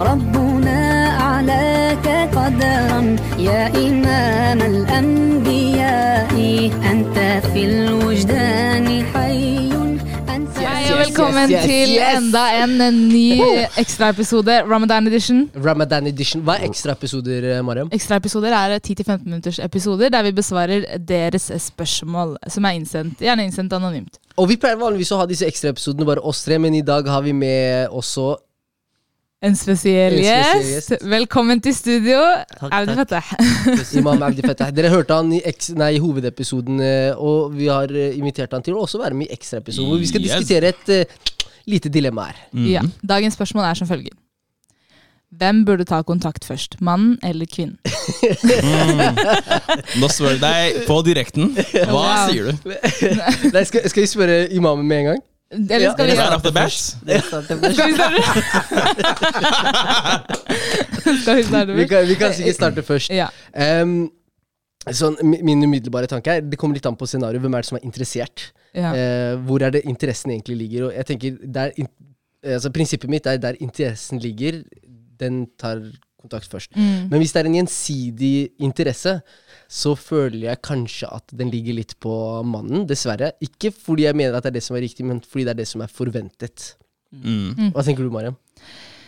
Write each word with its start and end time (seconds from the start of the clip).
ربنا 0.00 0.80
أعلاك 1.20 2.06
قدرا 2.36 3.16
يا 3.38 3.62
إمام 3.88 4.60
الأنبياء 4.60 6.34
أنت 6.90 7.16
في 7.52 7.64
الوجدان 7.64 9.04
حي 9.04 9.70
أنت 10.34 10.50
Hei 10.60 10.92
og 10.92 10.98
yes, 11.00 11.08
velkommen 11.08 11.50
yes, 11.50 11.64
til 11.64 11.90
yes. 11.96 12.18
enda 12.18 12.42
en 12.62 12.72
ny 13.08 13.26
ekstraepisode, 13.80 14.58
Ramadan 14.70 15.06
edition. 15.08 15.38
Ramadan 15.66 16.06
edition. 16.06 16.42
Hva 16.44 16.58
er 16.58 16.68
ekstraepisoder, 16.68 17.46
eh, 17.56 17.62
Mariam? 17.64 17.88
Ekstraepisoder 17.92 18.52
er 18.52 18.78
10-15 18.78 19.24
minutters 19.24 19.58
episoder 19.58 20.08
der 20.08 20.22
vi 20.22 20.32
besvarer 20.32 20.84
deres 21.08 21.50
spørsmål 21.58 22.36
som 22.48 22.64
er 22.64 22.76
innsendt, 22.80 23.20
gjerne 23.20 23.44
innsendt 23.48 23.72
anonymt. 23.72 24.20
Og 24.36 24.48
Vi 24.48 24.56
pleier 24.56 24.76
vanligvis 24.80 25.12
å 25.12 25.20
ha 25.20 25.26
disse 25.26 25.46
ekstraepisodene 25.48 26.06
bare 26.08 26.20
oss 26.24 26.44
tre, 26.44 26.58
men 26.58 26.74
i 26.74 26.82
dag 26.82 27.08
har 27.08 27.22
vi 27.22 27.32
med 27.32 27.88
også 27.88 28.36
en 29.43 29.55
spesiell 29.59 30.13
En 30.15 30.23
spesiell 30.23 30.61
gjest. 30.63 30.89
gjest. 30.95 31.03
Velkommen 31.11 31.59
til 31.61 31.75
studio. 31.75 32.21
Audi 32.71 32.95
takk. 32.95 33.01
Fattah. 33.03 33.97
Imam 33.99 34.23
Audi 34.23 34.41
Fettah. 34.45 34.71
Dere 34.77 34.89
hørte 34.93 35.17
han 35.19 35.31
i, 35.35 35.41
nei, 35.77 35.89
i 35.97 36.01
hovedepisoden, 36.01 36.79
eh, 36.81 37.11
og 37.19 37.51
vi 37.57 37.67
har 37.69 37.91
eh, 37.91 38.15
invitert 38.17 38.55
han 38.55 38.63
til 38.65 38.77
å 38.77 38.85
også 38.87 39.01
være 39.03 39.17
med 39.19 39.27
i 39.29 39.35
ekstraepisoden, 39.35 39.91
hvor 39.91 39.99
vi 40.01 40.07
skal 40.09 40.23
Yes. 40.23 40.37
diskutere 40.39 40.71
et 40.71 40.89
uh, 40.89 41.33
lite 41.69 41.91
dilemma 41.93 42.29
her. 42.31 42.39
Ja. 42.77 42.81
Dagens 43.05 43.35
spørsmål 43.37 43.67
er 43.73 43.77
som 43.81 43.89
følger. 43.91 44.15
Hvem 45.35 45.65
burde 45.67 45.83
ta 45.85 45.99
kontakt 46.07 46.45
først? 46.47 46.77
Mannen 46.85 47.17
eller 47.25 47.45
kvinnen? 47.51 47.75
Nå 49.99 50.07
spør 50.13 50.31
jeg 50.37 50.41
deg 50.41 50.81
på 50.87 50.99
direkten. 51.03 51.51
Hva 51.75 51.91
Wow. 51.91 52.29
sier 52.31 52.47
du? 52.47 52.75
Nei, 53.51 53.65
skal, 53.67 53.83
skal 53.91 54.05
vi 54.05 54.09
spørre 54.09 54.37
imamen 54.55 54.87
med 54.87 55.01
en 55.03 55.09
gang? 55.11 55.23
Eller 55.55 55.91
skal 55.93 56.05
vi, 56.07 56.15
Right 56.19 56.35
off 56.35 56.43
the 56.43 56.51
bat? 56.51 56.71
skal 56.71 57.89
vi 57.89 57.95
starte? 57.95 58.21
skal 61.21 61.35
vi 61.39 61.43
starte 61.47 61.73
Vi 61.73 61.81
først? 61.85 61.89
kan, 61.91 62.07
vi 62.09 62.15
kan 62.19 62.33
sikkert 62.35 62.55
starte 62.59 62.83
først. 62.85 63.11
Ja. 63.15 63.27
Em, 63.53 63.95
sånn, 64.93 65.17
mi- 65.25 65.41
min 65.45 65.63
umiddelbare 65.65 66.07
tanke 66.11 66.35
er 66.37 66.41
Det 66.45 66.57
kommer 66.61 66.75
litt 66.77 66.85
an 66.89 66.97
på 66.99 67.07
scenarioet. 67.09 67.41
Hvem 67.45 67.53
er 67.57 67.61
det 67.65 67.69
som 67.71 67.77
er 67.79 67.85
interessert? 67.87 68.49
ja. 68.75 68.91
Eh, 68.93 69.35
hvor 69.47 69.61
er 69.63 69.71
det 69.71 69.85
interessen 69.87 70.31
egentlig 70.35 70.57
ligger? 70.65 70.87
Og 70.89 70.93
jeg 70.97 71.05
tenker 71.05 71.37
der, 71.45 71.71
in, 71.79 71.87
altså 72.43 72.69
Prinsippet 72.75 73.09
mitt 73.09 73.25
er 73.27 73.37
der 73.37 73.55
interessen 73.63 74.19
ligger, 74.19 74.63
den 75.19 75.45
tar 75.57 75.79
kontakt 76.21 76.49
først. 76.51 76.71
Mm. 76.75 77.07
Men 77.11 77.19
hvis 77.21 77.31
det 77.31 77.39
er 77.41 77.45
en 77.47 77.55
gjensidig 77.59 78.49
interesse, 78.59 79.21
så 79.69 79.95
føler 79.97 80.49
jeg 80.51 80.61
kanskje 80.61 81.09
at 81.11 81.23
den 81.35 81.49
ligger 81.51 81.73
litt 81.79 81.95
på 81.99 82.43
mannen, 82.45 82.85
dessverre. 82.87 83.31
Ikke 83.41 83.71
fordi 83.73 84.03
jeg 84.07 84.15
mener 84.15 84.35
at 84.37 84.43
det 84.43 84.53
er 84.53 84.59
det 84.59 84.63
som 84.63 84.75
er 84.77 84.81
riktig, 84.85 85.05
men 85.05 85.21
fordi 85.21 85.45
det 85.45 85.55
er 85.55 85.61
det 85.63 85.67
som 85.67 85.81
er 85.81 85.87
forventet. 85.91 86.75
Mm. 87.15 87.71
Hva 87.73 87.83
tenker 87.85 88.03
du, 88.03 88.11
Mariam? 88.11 88.35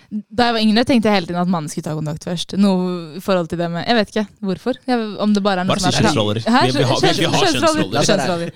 Da 0.07 0.45
jeg 0.47 0.53
var 0.55 0.61
yngre, 0.63 0.83
tenkte 0.87 1.09
jeg 1.09 1.17
hele 1.17 1.27
tiden 1.27 1.41
at 1.41 1.49
mannen 1.51 1.67
skulle 1.67 1.83
ta 1.83 1.93
kontakt 1.97 2.23
først. 2.23 2.53
Noe 2.55 3.17
i 3.17 3.19
forhold 3.19 3.49
til 3.51 3.59
det 3.59 3.65
med 3.73 3.83
Jeg 3.83 3.95
vet 3.97 4.11
ikke 4.13 4.23
hvorfor. 4.47 4.77
Jeg, 4.87 5.07
om 5.19 5.33
det 5.35 5.41
bare 5.43 5.59
er 5.59 5.67
noe 5.67 5.75
Bare 5.75 5.83
som 5.83 5.89
er 5.91 5.97
kjønnsroller. 5.97 6.39
Vi- 6.39 6.43
vi 6.47 6.51
har- 6.51 7.01
vi- 7.01 7.25
har 7.27 7.43
kjønnsroller. 7.43 8.05
kjønnsroller. 8.07 8.51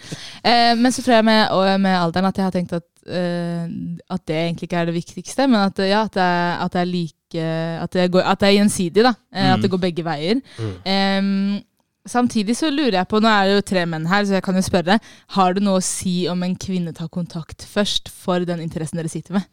Eh, 0.45 0.75
men 0.79 0.91
så 0.95 1.03
tror 1.03 1.13
jeg 1.19 1.25
med, 1.25 1.81
med 1.81 1.97
alderen 1.97 2.25
at 2.29 2.37
jeg 2.37 2.45
har 2.45 2.51
tenkt 2.55 2.71
at, 2.73 2.83
eh, 3.05 3.67
at 4.09 4.25
det 4.25 4.35
egentlig 4.35 4.63
ikke 4.69 4.79
er 4.79 4.85
det 4.85 4.95
viktigste, 4.95 5.47
men 5.49 5.59
at, 5.59 5.77
ja, 5.77 6.03
at, 6.05 6.11
det, 6.13 6.21
er, 6.23 6.63
at 6.63 6.71
det 6.71 6.81
er 6.81 6.85
like 6.85 7.17
At 7.83 7.91
det, 7.91 8.11
går, 8.11 8.23
at 8.27 8.39
det 8.39 8.47
er 8.47 8.55
gjensidig, 8.63 9.03
da. 9.03 9.13
Eh, 9.33 9.51
At 9.53 9.59
Mm. 9.59 9.61
det 9.61 9.71
går 9.71 9.79
begge 9.79 10.03
veier. 10.03 10.41
Em, 10.85 11.61
samtidig 12.09 12.55
så 12.57 12.69
lurer 12.73 12.97
jeg 12.99 13.09
på, 13.11 13.19
nå 13.21 13.29
er 13.29 13.47
det 13.49 13.55
jo 13.59 13.65
tre 13.73 13.85
menn 13.89 14.07
her, 14.09 14.25
så 14.25 14.37
jeg 14.37 14.45
kan 14.45 14.57
jo 14.57 14.63
spørre, 14.65 14.99
har 15.35 15.53
du 15.53 15.61
noe 15.63 15.79
å 15.81 15.85
si 15.85 16.23
om 16.31 16.41
en 16.45 16.55
kvinne 16.59 16.93
tar 16.97 17.09
kontakt 17.13 17.65
først 17.69 18.09
for 18.09 18.45
den 18.47 18.63
interessen 18.63 18.97
dere 19.01 19.11
sitter 19.11 19.37
med? 19.37 19.49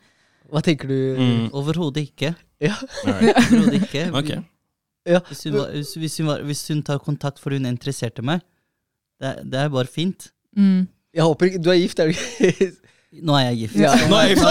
Hva 0.49 0.63
tenker 0.65 0.89
du? 0.89 0.99
Mm. 1.19 1.49
Overhodet 1.53 2.07
ikke. 2.09 2.33
Ja. 2.65 2.77
Overhodet 3.05 3.83
ikke. 3.83 4.07
okay. 4.21 4.41
Ja. 5.09 5.21
Hvis, 5.29 5.45
hun, 5.45 5.59
var- 5.59 5.73
hvis, 5.77 5.95
hvis, 6.01 6.17
hun 6.23 6.31
var, 6.31 6.45
hvis 6.49 6.63
hun 6.73 6.83
tar 6.85 7.01
kontakt 7.05 7.41
fordi 7.43 7.61
hun 7.61 7.69
interesserte 7.69 8.25
meg, 8.25 8.41
det, 9.21 9.35
det 9.51 9.61
er 9.65 9.73
bare 9.75 9.91
fint. 9.91 10.31
Mm. 10.57 10.87
Jeg 11.15 11.25
håper 11.27 11.49
ikke 11.49 11.61
Du 11.65 11.71
er 11.73 11.81
gift, 11.81 11.99
er 12.01 12.11
du 12.11 12.15
ikke? 12.17 12.71
Nå 13.09 13.33
er 13.39 13.47
jeg 13.49 13.57
gift. 13.63 13.77
Ja. 13.81 13.95
Nå 14.11 14.17
er 14.19 14.27
jeg 14.29 14.35
gift. 14.37 14.43
så- 14.45 14.51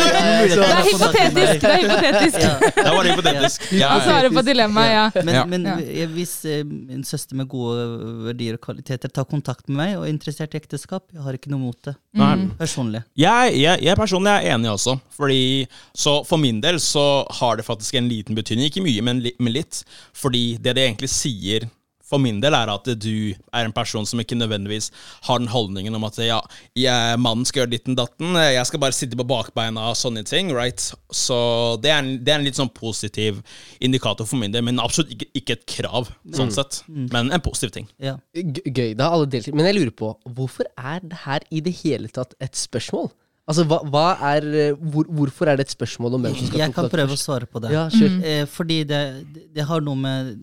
Det 0.57 0.63
er 0.65 0.87
hypotetisk! 0.87 1.61
Det 1.61 1.69
er 1.69 1.81
hypotetisk. 1.83 2.37
Ja. 2.41 2.83
Da 2.87 2.93
var 2.95 3.03
hypotetisk. 3.05 3.65
Ja, 3.77 3.89
Han 3.91 4.01
svarer 4.01 4.29
på 4.33 4.41
dilemmaet, 4.47 4.93
ja. 5.15 5.23
Men, 5.27 5.49
men 5.51 5.67
Ja. 5.93 6.05
hvis 6.09 6.33
en 6.49 7.03
søster 7.05 7.35
med 7.37 7.47
gode 7.51 7.83
verdier 8.25 8.57
og 8.57 8.61
kvaliteter 8.65 9.13
tar 9.13 9.25
kontakt 9.29 9.69
med 9.69 9.77
meg 9.77 9.93
og 9.99 10.07
er 10.07 10.09
interessert 10.09 10.55
i 10.57 10.57
ekteskap, 10.57 11.03
jeg 11.13 11.21
har 11.21 11.37
ikke 11.37 11.51
noe 11.53 11.59
mot 11.67 11.77
det. 11.85 11.93
Mm. 12.17 12.47
Personlig. 12.57 13.03
Jeg, 13.15 13.53
jeg, 13.61 13.83
jeg 13.85 13.95
personlig 13.95 14.33
er 14.33 14.55
enig 14.55 14.71
også. 14.73 14.97
Fordi, 15.15 15.67
så 15.93 16.23
For 16.25 16.37
min 16.41 16.59
del 16.61 16.79
så 16.81 17.27
har 17.37 17.57
det 17.61 17.65
faktisk 17.65 17.93
en 18.01 18.09
liten 18.09 18.33
betydning. 18.35 18.71
Ikke 18.71 18.81
mye, 18.81 19.01
men, 19.05 19.21
li, 19.21 19.33
men 19.39 19.53
litt. 19.53 19.83
Fordi 20.17 20.57
det 20.57 20.73
det 20.75 20.87
egentlig 20.89 21.09
sier 21.13 21.69
for 22.07 22.21
min 22.23 22.37
del, 22.39 22.55
er 22.55 22.69
at 22.71 22.85
du 23.03 23.33
er 23.35 23.65
en 23.67 23.73
person 23.75 24.05
som 24.07 24.21
ikke 24.23 24.37
nødvendigvis 24.39 24.85
har 25.27 25.41
den 25.41 25.49
holdningen 25.51 25.95
om 25.97 26.05
at 26.07 26.17
ja, 26.23 26.37
jeg, 26.79 27.19
mannen 27.19 27.43
skal 27.45 27.65
gjøre 27.65 27.73
ditten 27.73 27.97
datten, 27.99 28.31
jeg 28.39 28.63
skal 28.69 28.79
bare 28.79 28.95
sitte 28.95 29.19
på 29.19 29.25
bakbeina 29.27 29.89
og 29.91 29.97
sånne 29.99 30.23
ting. 30.27 30.53
right? 30.55 30.79
Så 31.11 31.37
det 31.83 31.91
er, 31.91 31.99
en, 31.99 32.13
det 32.23 32.31
er 32.31 32.39
en 32.39 32.47
litt 32.47 32.55
sånn 32.59 32.71
positiv 32.71 33.41
indikator 33.83 34.25
for 34.29 34.39
min 34.39 34.55
del, 34.55 34.63
men 34.63 34.79
absolutt 34.79 35.11
ikke, 35.17 35.27
ikke 35.41 35.57
et 35.59 35.67
krav, 35.77 36.09
sånn 36.35 36.51
sett. 36.55 36.81
Men 36.87 37.31
en 37.35 37.43
positiv 37.43 37.75
ting. 37.75 37.89
Ja. 37.99 38.15
Gøy, 38.33 38.93
det 38.95 39.03
har 39.03 39.11
alle 39.17 39.27
deltid. 39.27 39.55
Men 39.57 39.67
jeg 39.67 39.77
lurer 39.81 39.95
på, 39.99 40.13
hvorfor 40.37 40.71
er 40.79 41.03
det 41.03 41.23
her 41.27 41.43
i 41.51 41.59
det 41.65 41.75
hele 41.83 42.07
tatt 42.13 42.33
et 42.43 42.55
spørsmål? 42.55 43.11
Altså, 43.47 43.63
hva, 43.63 43.77
hva 43.87 44.05
er, 44.33 44.45
hvor, 44.75 45.05
Hvorfor 45.07 45.47
er 45.47 45.55
det 45.55 45.67
et 45.69 45.75
spørsmål 45.75 46.17
om 46.17 46.25
hvem 46.25 46.33
som 46.35 46.49
skal 46.49 46.59
Jeg 46.65 46.73
kan 46.75 46.89
prøve 46.91 47.15
å 47.15 47.19
svare 47.19 47.47
på 47.47 47.61
det. 47.63 47.69
Ja, 47.71 47.85
mm. 47.87 48.17
Eh, 48.27 48.41
fordi 48.51 48.81
det, 48.89 48.99
det- 49.35 49.45
det 49.55 49.67
har 49.69 49.79
noe 49.85 49.95
med 49.95 50.33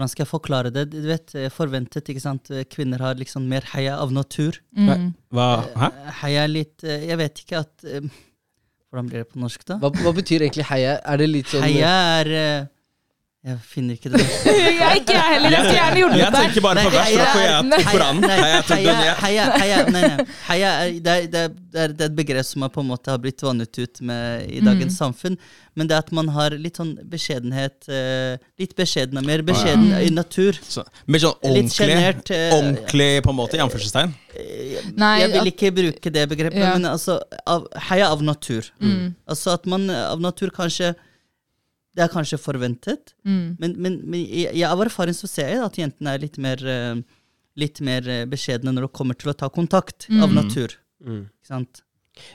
Hvordan 0.00 0.12
skal 0.14 0.22
jeg 0.24 0.30
forklare 0.30 0.70
det? 0.72 0.86
Du 0.94 1.02
vet, 1.04 1.34
eh, 1.36 1.50
Forventet, 1.52 2.08
ikke 2.08 2.22
sant. 2.24 2.48
Kvinner 2.72 3.02
har 3.04 3.18
liksom 3.20 3.44
mer 3.44 3.66
heia 3.74 3.98
av 4.00 4.14
natur. 4.16 4.56
Mm. 4.72 5.10
Hva? 5.28 5.48
Hæ? 5.76 5.90
Eh, 5.92 6.12
Heia 6.22 6.44
er 6.46 6.48
litt 6.48 6.84
eh, 6.88 7.04
Jeg 7.10 7.20
vet 7.20 7.42
ikke 7.42 7.60
at 7.60 7.84
eh, 7.84 8.06
Hvordan 8.88 9.10
blir 9.10 9.22
det 9.22 9.28
på 9.28 9.42
norsk, 9.42 9.66
da? 9.68 9.76
Hva, 9.82 9.92
hva 10.00 10.12
betyr 10.16 10.46
egentlig 10.46 10.64
heia? 10.70 10.96
Er 11.04 11.20
det 11.20 11.28
litt 11.28 11.52
sånn 11.52 11.66
Heia 11.66 11.92
er 12.16 12.32
eh, 12.40 12.64
Jeg 13.40 13.56
finner 13.64 13.96
ikke 13.96 14.10
det. 14.12 14.18
Jeg, 14.80 14.96
ikke 15.00 15.14
jeg 15.16 15.28
heller. 15.32 15.54
Jeg 15.54 15.60
skulle 15.64 15.76
gjerne 15.78 15.94
Jeg 15.96 16.00
hjulpet 16.02 16.18
deg. 16.20 16.34
tenker 16.36 16.64
bare 16.66 16.82
på 16.84 16.90
vers, 16.92 17.08
jeg- 17.14 17.30
for 17.30 17.40
jeg 17.40 17.70
tok 17.70 17.86
Koranen. 17.88 18.26
Jeg 18.28 18.36
jeg. 18.36 18.58
er, 20.60 20.90
det, 21.00 21.14
er, 21.14 21.24
det, 21.32 21.40
er, 21.40 21.48
det, 21.48 21.80
er, 21.80 21.94
det 21.96 22.04
er 22.04 22.10
et 22.10 22.16
begrep 22.18 22.44
som 22.44 22.66
på 22.74 22.84
en 22.84 22.90
måte 22.90 23.14
har 23.14 23.22
blitt 23.24 23.40
vannet 23.46 23.80
ut 23.80 24.02
med, 24.04 24.44
i 24.44 24.60
dagens 24.60 24.98
samfunn. 25.00 25.38
Men 25.72 25.88
det 25.88 25.96
at 26.02 26.12
man 26.12 26.28
har 26.36 26.52
litt 26.60 26.76
sånn 26.82 26.92
beskjedenhet 27.08 27.88
eh, 27.88 28.36
Litt 28.60 28.76
beskjeden, 28.76 29.24
mer 29.24 29.40
beskjeden 29.48 29.88
i 30.04 30.10
natur. 30.12 30.60
Så, 30.60 30.84
mer 31.08 31.24
sånn 31.24 31.40
ordentlig, 31.40 31.96
eh, 31.96 32.52
ordentlig 32.58 33.10
på 33.24 33.32
en 33.32 33.40
måte, 33.40 33.56
i 33.56 33.64
anførselstegn. 33.64 34.12
Nei, 35.00 35.14
jeg 35.24 35.32
vil 35.38 35.48
ikke 35.54 35.72
bruke 35.80 36.12
det 36.12 36.28
begrepet, 36.28 36.60
Ja. 36.60 36.74
men 36.76 36.90
altså 36.92 37.16
av, 37.48 37.64
heia 37.88 38.12
av 38.12 38.20
natur. 38.22 38.68
Mm. 38.84 39.14
Altså 39.24 39.56
at 39.56 39.64
man 39.64 39.88
eh, 39.88 40.10
av 40.12 40.20
natur 40.20 40.52
kanskje 40.52 40.92
Det 42.00 42.06
er 42.08 42.12
kanskje 42.16 42.38
forventet, 42.40 43.12
Mm. 43.28 43.56
men, 43.60 43.74
men, 43.76 44.00
men 44.08 44.22
jeg, 44.24 44.64
av 44.64 44.80
erfaring 44.80 45.14
så 45.16 45.28
ser 45.28 45.50
jeg 45.52 45.60
at 45.66 45.76
jentene 45.82 46.14
er 46.16 46.22
litt 46.24 46.38
mer 46.40 46.64
eh, 46.66 47.02
Litt 47.60 47.80
mer 47.84 48.06
eh, 48.08 48.24
beskjedne 48.30 48.70
når 48.72 48.86
det 48.86 48.92
kommer 48.96 49.16
til 49.18 49.32
å 49.32 49.36
ta 49.36 49.48
kontakt 49.52 50.06
av 50.08 50.30
Mm. 50.30 50.36
natur. 50.38 50.72
Mm. 51.04 51.22
Ikke 51.28 51.48
sant? 51.50 51.80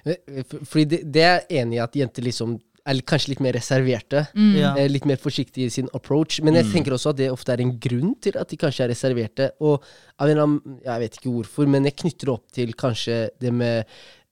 Eh, 0.05 0.43
Fordi 0.67 0.83
det, 0.91 0.99
det 1.15 1.23
er 1.23 1.37
jeg 1.49 1.61
enig 1.63 1.77
i 1.79 1.83
at 1.85 1.95
jenter 1.95 2.21
liksom 2.27 2.57
er 2.85 2.99
kanskje 3.01 3.31
litt 3.31 3.39
mer 3.41 3.55
reserverte. 3.57 4.25
Mm. 4.35 4.51
Eh, 4.77 4.87
Litt 4.91 5.05
mer 5.09 5.17
forsiktige 5.17 5.65
i 5.65 5.73
sin 5.73 5.87
approach. 5.97 6.41
Men 6.45 6.53
jeg 6.59 6.67
tenker 6.73 6.93
også 6.93 7.15
at 7.15 7.17
det 7.17 7.31
ofte 7.33 7.55
er 7.55 7.63
en 7.63 7.71
grunn 7.81 8.11
til 8.21 8.35
at 8.37 8.51
de 8.51 8.57
kanskje 8.61 8.83
er 8.85 8.91
reserverte. 8.93 9.47
Og 9.65 9.79
av 10.19 10.27
en 10.27 10.35
eller 10.35 10.43
annen, 10.43 10.77
jeg 10.83 10.99
vet 11.05 11.17
ikke 11.17 11.33
hvorfor, 11.39 11.65
men 11.73 11.87
jeg 11.89 11.95
knytter 12.03 12.25
det 12.29 12.35
opp 12.35 12.51
til 12.59 12.73
kanskje 12.77 13.17
det 13.41 13.53
med 13.55 13.85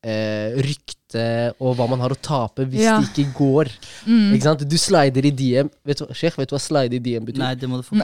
eh, 0.04 0.54
rykte 0.68 1.03
og 1.60 1.76
hva 1.78 1.88
man 1.90 2.00
har 2.04 2.12
å 2.14 2.18
tape 2.20 2.66
hvis 2.70 2.82
Ja. 2.84 3.00
det 3.00 3.08
ikke 3.12 3.26
går. 3.38 3.66
Mm. 4.06 4.34
Ikke 4.36 4.44
sant? 4.48 4.70
Du 4.70 4.78
slider 4.78 5.26
i 5.26 5.32
DM. 5.32 5.70
Vet 5.86 5.98
du, 6.00 6.06
Sheikh, 6.14 6.38
vet 6.40 6.50
du 6.50 6.56
hva 6.56 6.62
slide 6.62 6.94
i 6.98 7.00
DM 7.04 7.26
betyr? 7.28 7.40
Nei, 7.44 7.56
det 7.60 7.68
må 7.70 7.76
du 7.78 7.84
få 7.86 7.94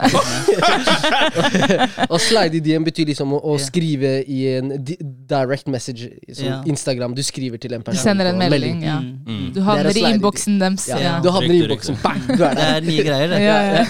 Å 2.10 2.18
slide 2.20 2.56
i 2.58 2.60
DM 2.64 2.84
betyr 2.86 3.06
liksom 3.10 3.32
å, 3.36 3.38
å 3.40 3.42
yeah. 3.56 3.66
skrive 3.66 4.10
i 4.24 4.38
en 4.56 4.66
direct 4.84 5.66
message, 5.70 6.02
som 6.32 6.44
yeah. 6.46 6.62
Instagram. 6.70 7.14
Du 7.16 7.22
skriver 7.26 7.58
til 7.62 7.72
en 7.76 7.82
person. 7.86 8.00
Du 8.00 8.02
sender 8.02 8.24
en 8.30 8.38
melding, 8.40 8.60
melding, 8.80 8.86
ja. 8.86 8.98
Mm. 9.00 9.06
Mm. 9.26 9.46
Du 9.54 9.60
havner 9.66 9.84
Det 9.90 9.96
er 9.96 10.00
i 10.00 10.02
innboksen 10.14 10.54
deres. 10.62 10.82
Ja. 10.90 10.96
Ja. 11.00 11.12
Du 11.24 11.28
havner 11.34 11.54
i 11.54 11.56
innboksen, 11.64 11.94
bang, 12.02 12.20
du 12.26 12.32
er 12.34 12.36
Det 12.36 12.40
der. 12.60 12.66
er 12.76 12.80
nye 12.88 13.02
greier, 13.06 13.28
det. 13.34 13.40
Ja, 13.44 13.58
ja. 13.70 13.82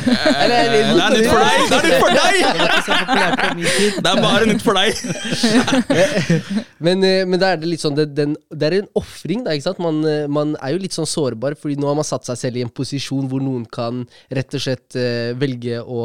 Eller, 0.44 0.58
Det 0.70 0.76
er 1.04 1.10
nytt 1.16 1.30
for 1.30 1.38
deg! 1.44 1.56
Det 1.70 1.76
er 1.76 1.82
nytt 1.88 2.00
for 2.00 2.10
deg! 2.20 2.34
Det. 2.50 2.56
Det 4.00 4.08
er 4.10 4.16
bare 4.24 4.44
nytt 4.50 4.62
for 4.64 4.74
deg. 4.80 4.92
Men, 6.86 6.96
eh, 7.04 7.26
men 7.28 7.36
da 7.40 7.46
er 7.52 7.56
det 7.60 7.68
litt 7.68 7.82
sånn 7.82 7.96
det, 7.96 8.06
den, 8.16 8.30
det 8.48 8.66
er 8.70 8.74
en 8.78 8.88
ofring, 9.10 9.42
da. 9.44 9.52
ikke 9.58 9.66
sant? 9.66 9.82
Man, 9.82 10.00
eh, 10.06 10.24
man 10.30 10.54
er 10.62 10.76
jo 10.76 10.80
litt 10.86 10.94
sånn 10.96 11.10
sårbar, 11.10 11.58
fordi 11.58 11.76
nå 11.82 11.90
har 11.90 11.98
man 11.98 12.06
satt 12.06 12.30
seg 12.30 12.38
selv 12.38 12.60
i 12.60 12.64
en 12.64 12.72
posisjon 12.72 13.26
hvor 13.28 13.42
noen 13.44 13.66
kan 13.68 14.04
rett 14.30 14.54
og 14.56 14.62
slett 14.62 14.96
uh, 14.96 15.34
velge 15.38 15.82
å, 15.82 16.00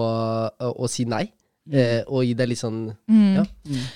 å, 0.50 0.74
å 0.84 0.90
si 0.92 1.08
nei. 1.10 1.28
Uh, 1.66 2.04
og 2.14 2.26
gi 2.28 2.36
deg 2.38 2.52
litt 2.52 2.62
sånn 2.62 2.84
Mm. 3.10 3.40
ja. 3.40 3.46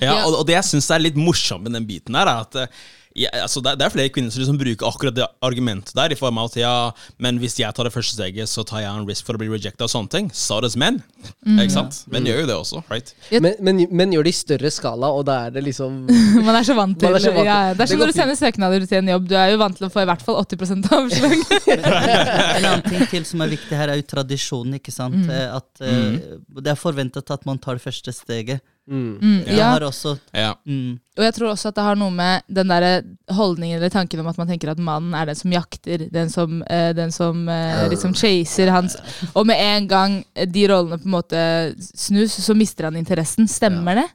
Ja, 0.01 0.13
og, 0.23 0.39
og 0.39 0.47
det 0.49 0.55
jeg 0.55 0.65
syns 0.71 0.87
er 0.89 1.03
litt 1.03 1.19
morsomt 1.19 1.67
med 1.67 1.75
den 1.77 1.85
biten 1.85 2.17
her, 2.17 2.25
er 2.31 2.47
at 2.47 2.79
ja, 3.17 3.29
altså 3.41 3.61
det, 3.65 3.71
er- 3.71 3.77
det 3.81 3.85
er 3.87 3.93
flere 3.93 4.09
kvinner 4.13 4.29
som 4.31 4.41
liksom 4.43 4.57
bruker 4.59 4.85
akkurat 4.87 5.15
det 5.17 5.25
argumentet 5.41 5.95
der, 5.97 6.11
i 6.13 6.17
form 6.19 6.37
av 6.37 6.51
at 6.51 6.55
ja, 6.61 6.73
men 7.17 7.39
hvis 7.41 7.55
jeg 7.59 7.73
tar 7.75 7.83
det 7.89 7.93
første 7.95 8.13
steget, 8.15 8.47
så 8.47 8.63
tar 8.63 8.83
jeg 8.83 8.91
en 8.91 9.07
risk 9.09 9.25
for 9.25 9.33
å 9.33 9.41
bli 9.41 9.49
rejecta 9.49 9.87
og 9.87 9.89
sånne 9.91 10.09
ting. 10.13 10.29
Så 10.33 10.59
does 10.61 10.75
menn. 10.79 11.01
Ikke 11.49 11.73
sant? 11.73 12.03
Menn 12.13 12.27
gjør 12.29 12.43
jo 12.43 12.47
det 12.51 12.55
også, 12.59 12.83
right? 12.91 13.13
Men, 13.33 13.55
men, 13.65 13.81
men 13.91 14.13
gjør 14.13 14.23
det 14.29 14.33
i 14.35 14.37
større 14.37 14.71
skala, 14.71 15.09
og 15.09 15.25
da 15.27 15.39
er 15.47 15.55
det 15.57 15.65
liksom 15.65 16.05
Man 16.47 16.53
er 16.55 16.63
så 16.67 16.77
vant 16.77 16.99
til, 17.01 17.09
Man 17.09 17.17
er 17.19 17.25
så 17.25 17.33
vant 17.33 17.41
til- 17.41 17.49
ja, 17.49 17.57
ja. 17.69 17.73
Det 17.73 17.81
er 17.81 17.81
Det 17.81 17.89
som 17.89 17.99
når 18.03 18.13
du 18.13 18.17
sender 18.19 18.39
søknader 18.39 18.85
til 18.87 19.01
en 19.01 19.11
jobb. 19.15 19.27
Du 19.29 19.35
er 19.41 19.51
jo 19.55 19.59
vant 19.63 19.77
til 19.81 19.89
å 19.89 19.91
få 19.93 20.05
i 20.05 20.09
hvert 20.11 20.23
fall 20.29 20.39
80 20.45 20.87
avslag. 20.99 21.37
En 21.73 22.65
annen 22.65 22.83
ting 22.87 23.05
til 23.11 23.25
som 23.27 23.41
er 23.43 23.51
viktig 23.57 23.77
her, 23.77 23.91
er 23.93 23.99
jo 24.01 24.07
tradisjonen. 24.09 24.77
ikke 24.79 24.93
sant? 24.95 25.17
Mm. 25.25 25.29
Eh, 25.33 25.55
At 25.59 25.81
eh, 25.83 26.35
Det 26.61 26.71
er 26.73 26.79
forventet 26.79 27.31
at 27.33 27.45
man 27.49 27.57
tar 27.61 27.79
det 27.79 27.83
første 27.85 28.13
steget. 28.15 28.61
Mm. 28.89 29.19
Mm, 29.21 29.37
Jeg 29.47 29.57
ja. 29.57 29.69
har 29.75 29.85
også 29.87 30.15
Ja. 30.33 30.53
mm, 30.65 30.99
Og 31.17 31.23
jeg 31.23 31.33
tror 31.35 31.51
også 31.51 31.67
at 31.69 31.75
det 31.75 31.83
har 31.85 31.95
noe 31.99 32.11
med 32.11 32.41
den 32.49 32.67
der 32.73 33.03
holdningen 33.35 33.77
eller 33.77 33.89
tanken 33.93 34.19
om 34.19 34.27
at 34.27 34.37
man 34.37 34.47
tenker 34.47 34.71
at 34.71 34.79
mannen 34.79 35.13
er 35.13 35.25
den 35.29 35.35
som 35.35 35.51
jakter, 35.51 36.07
den 36.11 36.29
som, 36.29 36.61
eh, 36.69 36.91
den 36.97 37.11
som 37.11 37.47
eh, 37.49 37.87
liksom 37.89 38.13
chaser 38.15 38.71
hans 38.71 38.97
Og 39.35 39.45
med 39.47 39.55
en 39.59 39.87
gang 39.87 40.23
eh, 40.35 40.47
de 40.49 40.67
rollene 40.71 40.97
på 40.97 41.05
en 41.05 41.17
måte 41.17 41.43
snus, 41.79 42.31
så 42.41 42.55
mister 42.57 42.89
han 42.89 42.95
interessen. 42.97 43.47
Stemmer 43.47 43.95
det? 44.03 44.07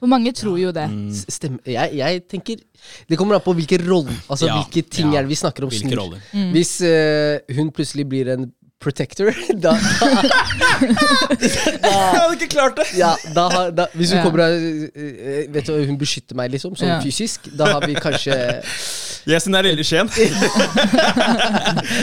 For 0.00 0.10
mange 0.10 0.32
tror 0.36 0.58
jo 0.58 0.72
det. 0.74 0.84
Mm. 0.90 1.06
Stemmer. 1.14 1.60
Jeg, 1.64 1.94
jeg 1.96 2.24
tenker 2.28 2.56
Det 3.08 3.16
kommer 3.16 3.38
an 3.38 3.44
på 3.46 3.54
hvilke 3.56 3.78
roller 3.86 4.12
Altså 4.28 4.46
Ja, 4.50 4.58
hvilke 4.60 4.82
ting 4.90 5.12
ja. 5.14 5.20
er 5.20 5.24
det 5.24 5.30
vi 5.32 5.38
snakker 5.40 5.64
om. 5.64 5.70
Hvilke 5.72 5.88
snur. 5.88 6.02
roller? 6.02 6.20
Mm. 6.34 6.50
Hvis 6.52 6.74
uh, 6.84 7.38
hun 7.56 7.70
plutselig 7.72 8.04
blir 8.10 8.28
en 8.34 8.50
protector, 8.84 9.32
da, 9.64 9.72
Jeg 10.84 11.88
hadde 11.88 12.34
ikke 12.36 12.50
klart 12.54 12.76
det! 12.78 12.86
ja, 12.98 13.14
da, 13.34 13.46
da 13.74 13.86
Hvis 13.96 14.12
hun 14.12 14.18
Ja. 14.20 14.24
kommer 14.26 14.44
og 14.44 14.52
eh, 14.94 15.46
Vet 15.54 15.66
du, 15.70 15.74
hun 15.88 15.96
beskytter 16.00 16.36
meg, 16.38 16.52
liksom, 16.54 16.76
sånn 16.78 16.92
Ja. 16.92 17.00
fysisk, 17.02 17.48
da 17.56 17.72
har 17.74 17.86
vi 17.88 17.96
kanskje 17.96 18.36
Yes, 19.30 19.46
den 19.48 19.54
er 19.56 19.64
veldig 19.64 19.84
Skien. 19.88 20.10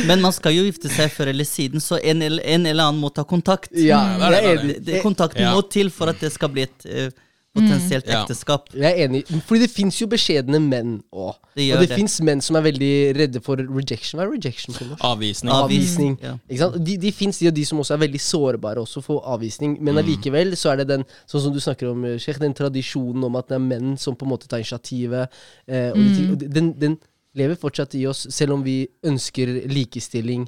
Men 0.09 0.23
man 0.23 0.33
skal 0.33 0.55
jo 0.55 0.63
gifte 0.65 0.89
seg 0.89 1.11
før 1.13 1.29
eller 1.29 1.45
siden, 1.45 1.77
så 1.83 1.99
en 2.01 2.21
eller, 2.25 2.41
en 2.49 2.65
eller 2.65 2.87
annen 2.89 2.97
må 3.03 3.11
ta 3.13 3.21
kontakt. 3.29 3.69
Ja, 3.77 3.99
det 4.17 4.39
er 4.39 4.57
det, 4.57 4.77
er 4.79 4.79
det 4.87 5.01
Kontakten 5.05 5.43
Ja. 5.45 5.51
må 5.53 5.61
til 5.69 5.91
for 5.93 6.09
at 6.09 6.17
det 6.23 6.31
skal 6.33 6.49
bli 6.49 6.65
et 6.65 6.87
eh, 6.89 7.11
potensielt 7.55 8.07
mm. 8.07 8.13
ekteskap. 8.15 8.69
Jeg 8.73 8.87
er 8.87 9.05
enig. 9.05 9.21
Fordi 9.47 9.65
det 9.65 9.69
fins 9.71 9.97
jo 9.99 10.07
beskjedne 10.11 10.59
menn 10.63 10.93
òg. 11.11 11.33
Og 11.35 11.57
det, 11.57 11.67
det. 11.81 11.97
fins 11.97 12.15
menn 12.23 12.43
som 12.43 12.55
er 12.59 12.63
veldig 12.69 12.91
redde 13.17 13.41
for 13.43 13.59
rejection. 13.59 14.19
Hva 14.19 14.27
er 14.27 14.31
rejection 14.31 14.75
på 14.77 14.87
norsk? 14.87 15.03
Avvisning. 15.09 15.51
Avvisning. 15.55 16.15
Mm. 16.21 16.39
Ikke 16.47 16.61
sant? 16.63 16.79
De, 16.87 16.95
de 17.03 17.11
fins 17.15 17.41
de, 17.41 17.49
og 17.51 17.57
de 17.59 17.67
som 17.67 17.83
også 17.83 17.97
er 17.97 18.03
veldig 18.05 18.23
sårbare 18.23 18.85
også 18.85 19.03
for 19.05 19.27
avvisning. 19.35 19.75
Men 19.83 19.99
allikevel 19.99 20.55
så 20.59 20.73
er 20.73 20.81
det 20.81 20.89
den 20.93 21.05
sånn 21.25 21.45
som 21.47 21.55
du 21.55 21.59
snakker 21.63 21.91
om, 21.91 22.07
Sheikh, 22.15 22.39
den 22.41 22.55
tradisjonen 22.57 23.27
om 23.27 23.39
at 23.39 23.51
det 23.51 23.59
er 23.59 23.67
menn 23.67 23.95
som 23.99 24.15
på 24.15 24.27
en 24.27 24.33
måte 24.33 24.47
tar 24.51 24.63
initiativet. 24.63 25.41
Eh, 25.67 25.91
og 25.91 26.01
de, 26.01 26.27
og 26.31 26.49
den, 26.57 26.73
den 26.79 26.99
lever 27.37 27.59
fortsatt 27.59 27.95
i 27.99 28.05
oss, 28.07 28.25
selv 28.31 28.55
om 28.57 28.63
vi 28.63 28.83
ønsker 29.07 29.51
likestilling 29.71 30.47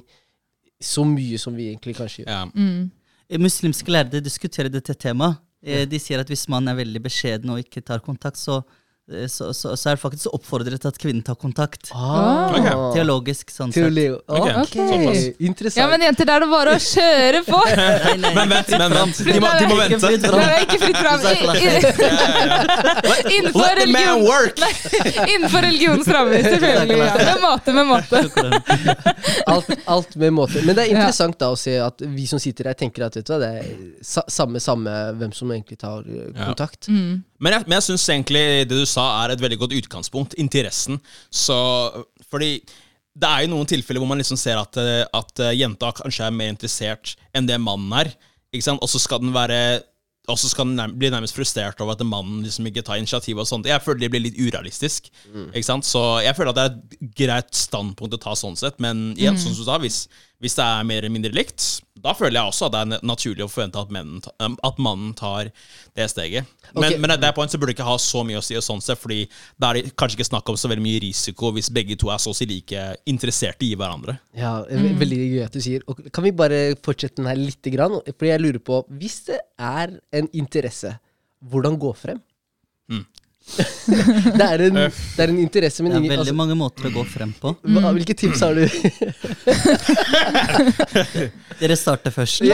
så 0.84 1.04
mye 1.08 1.38
som 1.40 1.56
vi 1.56 1.70
egentlig 1.70 1.96
kanskje 1.96 2.24
gjør. 2.24 2.32
Ja. 2.32 2.44
Mm. 2.54 2.90
Eh, 3.28 3.40
Muslimske 3.40 3.92
lærde 3.92 4.24
diskuterer 4.24 4.72
dette 4.72 4.96
temaet. 4.96 5.40
Eh, 5.64 5.84
De 5.88 5.98
sier 6.02 6.20
at 6.20 6.28
hvis 6.28 6.46
man 6.52 6.68
er 6.68 6.76
veldig 6.78 7.02
beskjeden 7.02 7.50
og 7.54 7.62
ikke 7.62 7.80
tar 7.80 8.04
kontakt, 8.04 8.38
så, 8.40 8.60
så, 9.28 9.54
så, 9.54 9.76
så 9.76 9.90
er 9.90 9.94
det 9.98 10.00
faktisk 10.00 10.32
oppfordret 10.32 10.84
at 10.88 10.96
kvinnen 10.96 11.20
tar 11.22 11.34
kontakt. 11.36 11.90
Ah, 11.92 12.54
Okay. 12.54 12.70
Teologisk, 12.94 13.50
sånn 13.52 13.72
sett. 13.72 13.82
Teoleo. 13.82 14.20
okay. 14.24 14.54
Ah. 14.54 14.64
Interessant. 15.44 15.76
Ja, 15.76 15.88
men 15.90 16.00
jenter, 16.06 16.24
da 16.28 16.34
er 16.38 16.42
det 16.44 16.48
bare 16.48 16.70
å 16.78 16.80
kjøre 16.80 17.40
på! 17.44 17.58
Nei, 17.74 18.14
nei, 18.22 18.30
Men 18.36 18.48
vent, 18.54 18.68
men 18.72 18.92
vent. 18.94 19.18
De 19.26 19.40
må, 19.42 19.48
de 19.58 19.66
må 19.68 19.76
vente. 19.80 20.08
Det 20.22 20.30
er 20.30 20.62
ikke 20.64 20.78
fritt 20.80 20.98
fram. 21.02 21.20
Innenfor 23.34 23.60
Let 23.60 23.78
the 23.82 23.88
man 23.92 24.02
religion. 24.22 24.52
Nei, 24.62 24.72
Innenfor 25.34 25.60
religionens 25.66 26.08
rammer, 26.16 26.40
selvfølgelig. 26.48 26.98
Ja. 27.02 27.06
Med 27.18 27.38
måte, 27.44 27.68
med 27.76 27.86
måte. 27.90 28.16
alt, 29.52 29.68
alt 29.96 30.12
med 30.16 30.30
måte. 30.38 30.58
Men 30.64 30.72
det 30.78 30.82
er 30.86 30.90
interessant 30.94 31.36
da 31.42 31.46
å 31.52 31.56
se 31.58 31.74
at 31.82 31.96
vi 32.14 32.24
som 32.30 32.38
sitter 32.42 32.64
her, 32.72 32.76
tenker 32.78 33.00
at 33.08 33.14
vet 33.20 33.26
du, 33.28 33.32
hva, 33.34 33.40
det 33.42 33.50
er 33.60 33.64
samme, 34.32 34.58
samme 34.62 34.90
hvem 35.18 35.32
som 35.36 35.46
egentlig 35.52 35.78
tar 35.82 36.00
kontakt. 36.40 36.82
Ja. 36.88 36.92
Mm. 36.96 37.14
Men 37.44 37.58
jeg, 37.58 37.66
men 37.68 37.76
jeg 37.76 37.86
syns 37.90 38.06
egentlig 38.08 38.44
det 38.70 38.78
du 38.80 38.86
sa, 38.88 39.04
er 39.24 39.34
et 39.34 39.42
veldig 39.44 39.60
godt 39.60 39.76
utgangspunkt. 39.76 40.36
Interessen. 40.40 40.96
Så 41.30 41.56
Fordi 42.32 42.54
det 43.14 43.28
er 43.30 43.44
jo 43.44 43.52
noen 43.52 43.68
tilfeller 43.70 44.02
hvor 44.02 44.10
man 44.10 44.18
liksom 44.18 44.38
ser 44.40 44.58
at, 44.58 44.74
eh, 44.80 45.04
at 45.14 45.42
eh, 45.44 45.52
jenta 45.60 45.92
kanskje 45.94 46.24
er 46.26 46.34
mer 46.34 46.50
interessert 46.50 47.12
enn 47.36 47.46
det 47.46 47.60
mannen 47.62 47.92
er. 48.00 48.14
Ikke 48.54 48.66
sant? 48.66 48.82
Og 48.82 48.90
så 48.90 48.98
skal 49.02 49.20
den 49.22 49.34
være 49.36 49.82
og 50.24 50.38
så 50.40 50.48
skal 50.48 50.64
den 50.64 50.78
nærm- 50.78 50.94
bli 50.96 51.10
nærmest 51.12 51.36
frustrert 51.36 51.76
over 51.84 51.92
at 51.92 52.00
mannen 52.08 52.38
liksom 52.46 52.64
ikke 52.70 52.80
tar 52.86 52.96
initiativ. 52.96 53.36
og 53.36 53.44
sånt. 53.46 53.66
Jeg 53.68 53.82
føler 53.84 54.00
det 54.00 54.08
blir 54.14 54.22
litt 54.24 54.38
urealistisk. 54.40 55.10
Ikke 55.52 55.66
sant? 55.66 55.84
Så 55.84 56.00
jeg 56.24 56.32
føler 56.34 56.48
at 56.48 56.56
det 56.56 56.64
er 56.64 56.78
et 56.78 57.10
greit 57.20 57.50
standpunkt 57.52 58.16
å 58.16 58.20
ta 58.22 58.32
sånn 58.32 58.56
sett. 58.56 58.80
Men 58.80 59.10
igjen, 59.18 59.36
sånn 59.36 59.52
som 59.52 59.66
du 59.66 59.68
sa, 59.68 59.76
hvis, 59.84 60.08
hvis 60.42 60.56
det 60.58 60.64
er 60.66 60.84
mer 60.84 60.98
eller 61.04 61.12
mindre 61.14 61.30
likt, 61.32 61.62
da 62.04 62.12
føler 62.12 62.36
jeg 62.36 62.50
også 62.50 62.66
at 62.66 62.72
det 62.74 62.80
er 62.98 63.06
naturlig 63.06 63.44
å 63.46 63.48
forvente 63.48 63.80
at, 63.80 63.88
mennen, 63.94 64.18
at 64.66 64.80
mannen 64.82 65.14
tar 65.16 65.48
det 65.96 66.08
steget. 66.12 66.44
Men, 66.74 66.90
Ok. 66.92 66.98
men 67.00 67.14
det 67.22 67.30
point 67.36 67.48
så 67.50 67.56
burde 67.56 67.72
det 67.72 67.78
ikke 67.78 67.86
ha 67.88 67.94
så 68.02 68.20
mye 68.28 68.36
å 68.36 68.44
si, 68.44 68.56
og 68.58 68.64
sånn 68.66 68.82
sett, 68.84 68.98
fordi 69.00 69.22
da 69.58 69.70
er 69.70 69.78
det 69.78 69.94
kanskje 69.96 70.18
ikke 70.18 70.26
snakk 70.28 70.50
om 70.52 70.58
så 70.60 70.68
veldig 70.68 70.84
mye 70.84 71.00
risiko 71.06 71.52
hvis 71.56 71.70
begge 71.72 71.96
to 71.96 72.10
er 72.12 72.18
så 72.20 72.34
å 72.34 72.36
si 72.36 72.44
like 72.50 72.82
interesserte 73.08 73.64
i 73.64 73.72
hverandre. 73.78 74.18
Ja, 74.36 74.58
ve- 74.68 74.92
Veldig 75.00 75.20
gøy 75.22 75.44
at 75.46 75.52
du 75.56 75.60
sier. 75.64 75.80
Og 75.88 76.02
kan 76.12 76.24
vi 76.26 76.34
bare 76.36 76.60
fortsette 76.84 77.16
den 77.22 77.30
her 77.30 77.36
lite 77.40 77.72
grann? 77.72 77.96
Fordi 78.04 78.28
jeg 78.34 78.40
lurer 78.44 78.60
på, 78.60 78.82
hvis 79.00 79.22
det 79.30 79.40
er 79.58 79.96
en 80.12 80.28
interesse, 80.34 80.98
hvordan 81.48 81.78
gå 81.80 81.94
frem? 81.96 82.20
Mm. 82.90 83.06
det, 84.38 84.40
er 84.40 84.62
en, 84.70 84.74
det 84.88 85.20
er 85.20 85.28
en 85.30 85.38
interesse, 85.38 85.82
men 85.84 85.92
Det 85.92 85.98
er 85.98 86.02
veldig 86.08 86.18
altså, 86.24 86.34
mange 86.38 86.54
måter 86.56 86.86
å 86.88 86.90
gå 86.94 87.02
frem 87.06 87.34
på. 87.38 87.52
hva, 87.60 87.90
Hvilke 87.92 88.14
tips 88.16 88.40
har 88.40 88.54
du? 88.56 88.64
Dere 91.60 91.76
starter 91.78 92.10
først. 92.14 92.42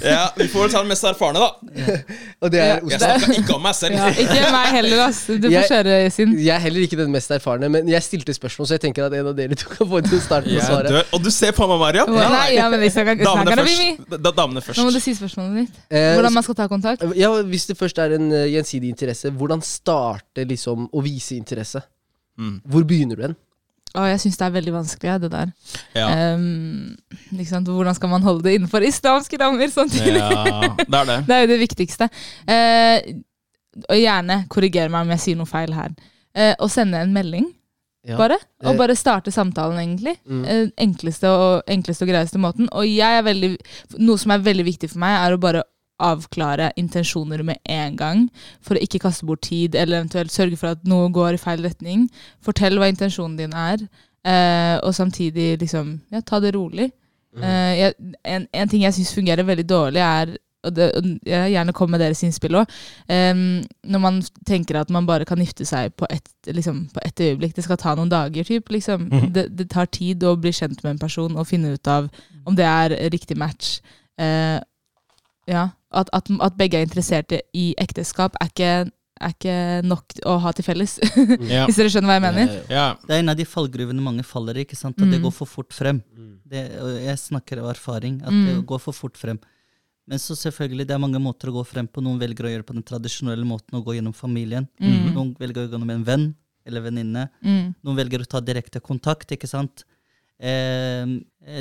Ja, 0.00 0.30
Vi 0.36 0.46
får 0.48 0.60
vel 0.64 0.70
ta 0.72 0.78
den 0.82 0.88
mest 0.90 1.04
erfarne, 1.06 1.40
da. 1.42 1.48
Og 2.44 2.50
det 2.52 2.60
er 2.60 2.66
Ja. 2.70 2.74
Jeg 2.90 3.00
snakka 3.00 3.32
ikke 3.40 3.54
om 3.56 3.62
meg 3.64 3.74
selv. 3.76 3.94
Ja, 3.98 4.06
ikke 4.24 4.50
meg 4.54 4.66
heller, 4.74 4.98
ass. 5.06 5.20
Du 5.26 5.32
får 5.46 5.52
Jeg- 5.52 5.68
kjøre 5.70 5.94
sin. 6.14 6.28
Jeg 6.38 6.54
er 6.54 6.58
heller 6.64 6.80
ikke 6.86 6.96
den 7.00 7.10
mest 7.12 7.30
erfarne, 7.34 7.68
men 7.70 7.88
jeg 7.88 8.02
stilte 8.02 8.32
spørsmål, 8.36 8.66
så 8.68 8.72
jeg 8.78 8.82
tenker 8.86 9.04
at 9.06 9.12
en 9.18 9.26
av 9.30 9.34
dere 9.36 9.54
to 9.58 9.68
kan 9.68 9.86
få 9.90 10.00
til 10.06 10.18
å 10.18 10.20
starte 10.22 10.48
på 10.48 10.60
svaret. 10.64 10.88
dør. 10.90 11.04
Og 11.12 11.22
du 11.24 11.30
ser 11.30 11.52
på 11.56 11.66
meg, 11.68 11.78
Mariam. 11.82 12.10
Nei, 12.14 12.54
ja, 12.56 12.68
men 12.72 12.80
vi 12.80 12.88
snakker, 12.90 13.14
Damene 13.24 13.56
først. 13.60 13.82
Da, 14.22 14.30
damene 14.30 14.60
først. 14.64 14.78
Nå 14.80 14.84
må 14.88 14.92
du 14.94 15.00
si 15.00 15.12
spørsmålet 15.14 15.54
ditt. 15.66 15.74
Eh, 15.90 16.14
Hvordan 16.16 16.32
man 16.32 16.42
skal 16.46 16.54
ta 16.54 16.66
kontakt. 16.68 17.02
Ja, 17.16 17.30
Hvis 17.42 17.66
det 17.66 17.76
først 17.78 17.98
er 18.02 18.16
en 18.16 18.32
eh, 18.32 18.48
gjensidig 18.54 18.90
interesse, 18.94 19.30
hvordan 19.30 19.62
starte 19.64 20.44
liksom 20.48 20.88
å 20.92 21.02
vise 21.04 21.36
interesse? 21.38 21.82
Mm. 22.40 22.58
Hvor 22.72 22.84
begynner 22.88 23.16
du 23.18 23.22
hen? 23.28 23.36
Å, 23.90 24.04
jeg 24.06 24.20
syns 24.22 24.36
det 24.38 24.44
er 24.46 24.52
veldig 24.54 24.72
vanskelig, 24.76 25.14
det 25.24 25.30
der. 25.32 25.48
Ja. 25.98 26.06
Um? 26.36 26.94
Hvordan 27.34 27.96
skal 27.98 28.12
man 28.12 28.22
holde 28.22 28.44
det 28.46 28.52
innenfor 28.58 28.84
islamske 28.86 29.38
rammer 29.40 29.72
samtidig? 29.74 30.20
ja, 30.20 30.60
det 30.78 31.00
er 31.00 31.08
det. 31.10 31.16
Det 31.26 31.34
er 31.36 31.40
jo 31.42 31.48
det 31.50 31.58
viktigste. 31.64 32.06
Uh, 32.46 32.98
og 33.90 33.98
gjerne 33.98 34.36
korriger 34.50 34.90
meg 34.94 35.06
om 35.08 35.10
jeg 35.16 35.24
sier 35.24 35.40
noe 35.40 35.50
feil 35.50 35.74
her. 35.74 35.90
Uh, 36.38 36.54
å 36.62 36.68
sende 36.70 37.02
en 37.02 37.10
melding, 37.14 37.48
Ja. 38.06 38.16
bare. 38.16 38.38
Og 38.62 38.70
Eh. 38.72 38.78
bare 38.78 38.94
starte 38.96 39.28
samtalen, 39.34 39.76
egentlig. 39.82 40.14
Mm. 40.24 40.44
Eh, 40.48 40.68
enkleste, 40.86 41.28
og, 41.28 41.62
enkleste 41.68 42.06
og 42.06 42.08
greieste 42.14 42.38
måten. 42.40 42.68
Og 42.72 42.86
jeg 42.86 43.18
er 43.18 43.26
veldig, 43.26 43.50
noe 43.98 44.16
som 44.22 44.30
er 44.32 44.38
veldig 44.46 44.64
viktig 44.70 44.88
for 44.88 45.02
meg, 45.02 45.18
er 45.18 45.34
å 45.36 45.40
bare 45.42 45.64
avklare 46.00 46.70
intensjoner 46.80 47.42
med 47.46 47.60
en 47.68 47.96
gang. 47.96 48.26
For 48.64 48.76
å 48.76 48.84
ikke 48.84 49.02
kaste 49.06 49.28
bort 49.28 49.44
tid, 49.48 49.76
eller 49.78 50.00
eventuelt 50.00 50.34
sørge 50.34 50.58
for 50.60 50.74
at 50.74 50.86
noe 50.88 51.10
går 51.14 51.36
i 51.36 51.42
feil 51.42 51.64
retning. 51.66 52.08
Fortell 52.44 52.80
hva 52.80 52.90
intensjonen 52.90 53.38
din 53.38 53.56
er, 53.56 53.86
eh, 54.24 54.76
og 54.82 54.94
samtidig 54.96 55.58
liksom, 55.60 55.98
ja, 56.12 56.20
ta 56.20 56.40
det 56.40 56.54
rolig. 56.56 56.90
Mm. 57.36 57.42
Eh, 57.46 57.72
jeg, 57.78 57.98
en, 58.24 58.46
en 58.52 58.70
ting 58.70 58.84
jeg 58.84 58.96
syns 58.96 59.14
fungerer 59.14 59.46
veldig 59.46 59.68
dårlig, 59.68 60.04
er 60.04 60.38
og 60.64 60.76
det, 60.76 60.90
og 60.96 61.06
jeg 61.26 61.52
gjerne 61.54 61.72
kom 61.76 61.90
med 61.92 62.02
deres 62.02 62.22
innspill 62.26 62.58
òg. 62.60 62.72
når 63.08 64.02
man 64.02 64.22
tenker 64.46 64.80
at 64.80 64.90
man 64.90 65.06
bare 65.06 65.24
kan 65.24 65.40
gifte 65.40 65.64
seg 65.64 65.94
på 65.96 66.06
ett 66.10 66.28
liksom, 66.46 66.88
et 67.04 67.20
øyeblikk. 67.20 67.56
Det 67.56 67.64
skal 67.64 67.80
ta 67.80 67.94
noen 67.94 68.10
dager. 68.10 68.44
Typ, 68.44 68.68
liksom. 68.70 69.08
mm. 69.10 69.32
det, 69.32 69.46
det 69.58 69.70
tar 69.70 69.86
tid 69.86 70.24
å 70.24 70.36
bli 70.36 70.52
kjent 70.52 70.82
med 70.82 70.90
en 70.92 70.98
person 70.98 71.36
og 71.36 71.46
finne 71.48 71.74
ut 71.74 71.88
av 71.88 72.10
om 72.44 72.56
det 72.56 72.66
er 72.66 72.96
riktig 73.12 73.36
match. 73.38 73.80
Eh, 74.20 74.60
ja, 75.50 75.66
at, 75.90 76.08
at, 76.14 76.30
at 76.46 76.56
begge 76.58 76.78
er 76.78 76.86
interesserte 76.86 77.42
i 77.56 77.72
ekteskap, 77.82 78.36
er 78.40 78.50
ikke, 78.52 78.72
er 79.20 79.32
ikke 79.34 79.54
nok 79.90 80.14
å 80.30 80.36
ha 80.44 80.52
til 80.56 80.64
felles. 80.64 80.94
Ja. 81.50 81.64
Hvis 81.66 81.76
dere 81.80 81.90
skjønner 81.92 82.12
hva 82.12 82.18
jeg 82.20 82.24
mener? 82.28 82.52
Ja. 82.70 82.84
Det 83.02 83.16
er 83.16 83.24
en 83.24 83.32
av 83.34 83.38
de 83.40 83.46
fallgruvene 83.48 84.04
mange 84.04 84.22
faller 84.24 84.56
i. 84.60 84.64
ikke 84.64 84.78
sant? 84.78 84.96
At 85.02 85.10
det 85.10 85.18
Mm. 85.18 85.24
går 85.26 85.34
for 85.40 85.50
fort 85.50 85.74
frem. 85.74 85.98
Mm. 86.16 86.34
Det, 86.46 86.62
jeg 87.08 87.18
snakker 87.26 87.60
av 87.64 87.72
erfaring. 87.74 88.20
At 88.22 88.30
det 88.30 88.54
Mm. 88.60 88.64
går 88.70 88.80
for 88.86 88.92
fort 88.96 89.18
frem. 89.18 89.40
Men 90.06 90.18
så 90.18 90.34
selvfølgelig, 90.34 90.86
det 90.88 90.94
er 90.94 90.98
mange 91.02 91.20
måter 91.22 91.50
å 91.50 91.52
gå 91.58 91.66
frem 91.66 91.86
på. 91.86 92.02
Noen 92.02 92.18
velger 92.18 92.46
å 92.46 92.50
gjøre 92.50 92.62
det 92.64 92.66
på 92.70 92.74
den 92.78 92.82
tradisjonelle 92.86 93.44
måten, 93.46 93.76
å 93.78 93.84
gå 93.84 93.94
gjennom 93.98 94.14
familien. 94.16 94.66
Mm. 94.80 95.12
Noen 95.14 95.34
velger 95.38 95.66
å 95.66 95.68
gå 95.68 95.76
gjennom 95.76 95.90
en 95.94 96.04
venn 96.06 96.24
eller 96.66 96.80
venninne. 96.82 97.28
Mm. 97.44 97.74
Noen 97.84 97.96
velger 98.00 98.22
å 98.24 98.26
ta 98.26 98.40
direkte 98.40 98.80
kontakt. 98.80 99.30
ikke 99.30 99.46
sant? 99.50 99.84
Eh, 100.40 101.04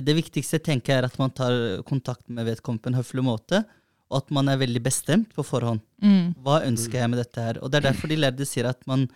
det 0.01 0.15
viktigste 0.15 0.60
tenker 0.63 0.93
jeg 0.93 1.01
er 1.03 1.08
at 1.10 1.17
man 1.19 1.29
tar 1.36 1.84
kontakt 1.88 2.29
med 2.31 2.48
vedkommende 2.48 2.81
på 2.86 2.91
en 2.93 3.00
høflig 3.01 3.24
måte. 3.27 3.65
Og 4.09 4.17
at 4.23 4.31
man 4.33 4.47
er 4.49 4.57
veldig 4.57 4.81
bestemt 4.83 5.33
på 5.37 5.43
forhånd. 5.45 5.81
Mm. 6.01 6.33
Hva 6.43 6.63
ønsker 6.65 6.99
jeg 7.03 7.09
med 7.11 7.19
dette 7.21 7.41
her? 7.45 7.59
Og 7.61 7.69
det 7.71 7.77
er 7.81 7.91
derfor 7.91 8.09
de 8.09 8.15
lærde 8.17 8.45
sier 8.49 8.65
at 8.69 8.79
man, 8.89 9.07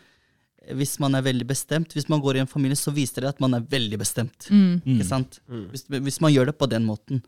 hvis 0.77 0.99
man 1.01 1.15
er 1.17 1.23
veldig 1.25 1.47
bestemt, 1.49 1.93
hvis 1.97 2.07
man 2.09 2.21
går 2.21 2.37
i 2.37 2.43
en 2.43 2.47
familie, 2.51 2.77
så 2.77 2.93
viser 2.93 3.25
det 3.25 3.29
at 3.33 3.39
man 3.43 3.53
er 3.57 3.65
veldig 3.67 3.97
bestemt. 3.99 4.47
Mm. 4.53 4.81
Ikke 4.85 5.07
sant? 5.07 5.39
Mm. 5.49 5.63
Hvis, 5.73 5.85
hvis 5.89 6.21
man 6.21 6.31
gjør 6.35 6.51
det 6.51 6.57
på 6.61 6.69
den 6.69 6.85
måten. 6.85 7.23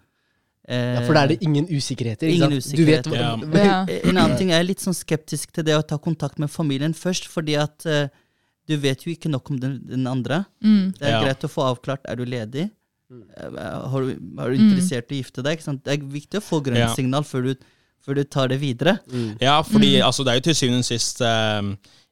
Ja, 0.67 1.01
for 1.05 1.13
da 1.13 1.25
er 1.25 1.33
det 1.35 1.41
ingen 1.45 1.67
usikkerheter. 1.69 2.25
Ikke 2.25 2.47
Ingen 2.47 2.61
sant? 2.61 2.77
Du 2.77 2.85
vet 2.87 3.05
hva, 3.05 3.33
usikkerheter, 3.37 3.65
Ja. 3.65 3.81
Eh, 3.89 4.09
En 4.09 4.17
annen 4.17 4.37
ting, 4.37 4.49
jeg 4.49 4.59
er 4.63 4.65
litt 4.65 4.81
sånn 4.81 4.95
skeptisk 4.97 5.51
til 5.53 5.63
det 5.67 5.75
å 5.77 5.83
ta 5.85 5.97
kontakt 6.01 6.39
med 6.41 6.49
familien 6.49 6.93
først, 6.97 7.27
fordi 7.29 7.53
at 7.61 7.85
eh, 7.85 8.07
du 8.65 8.73
vet 8.81 9.03
jo 9.05 9.11
ikke 9.13 9.29
nok 9.29 9.51
om 9.53 9.59
den, 9.61 9.75
den 9.85 10.07
andre. 10.09 10.43
Mm. 10.65 10.93
Det 10.97 11.05
er 11.05 11.11
Ja. 11.11 11.21
greit 11.21 11.45
å 11.45 11.51
få 11.53 11.67
avklart 11.69 12.01
er 12.09 12.15
du 12.17 12.25
ledig. 12.25 12.71
Mm. 13.15 13.57
Eh, 13.57 13.89
Har 13.93 14.01
du, 14.05 14.11
er 14.43 14.49
du 14.51 14.55
interessert 14.59 15.11
i 15.11 15.19
å 15.19 15.23
gifte 15.23 15.43
deg? 15.45 15.57
Ikke 15.57 15.67
sant? 15.69 15.83
Det 15.85 15.93
er 15.95 16.05
viktig 16.15 16.41
å 16.41 16.45
få 16.45 16.61
grønt 16.65 16.81
Ja. 16.83 16.93
signal 16.95 17.23
før 17.27 17.49
du, 17.49 17.55
før 18.05 18.19
du 18.19 18.23
tar 18.23 18.47
det 18.51 18.59
videre. 18.61 18.97
Mm. 19.11 19.37
Ja, 19.41 19.61
fordi 19.65 19.95
altså, 20.03 20.23
det 20.25 20.33
er 20.35 20.41
jo 20.41 20.45
til 20.49 20.57
syvende 20.61 20.83
og 20.83 20.89
sist 20.89 21.21
eh, 21.25 21.61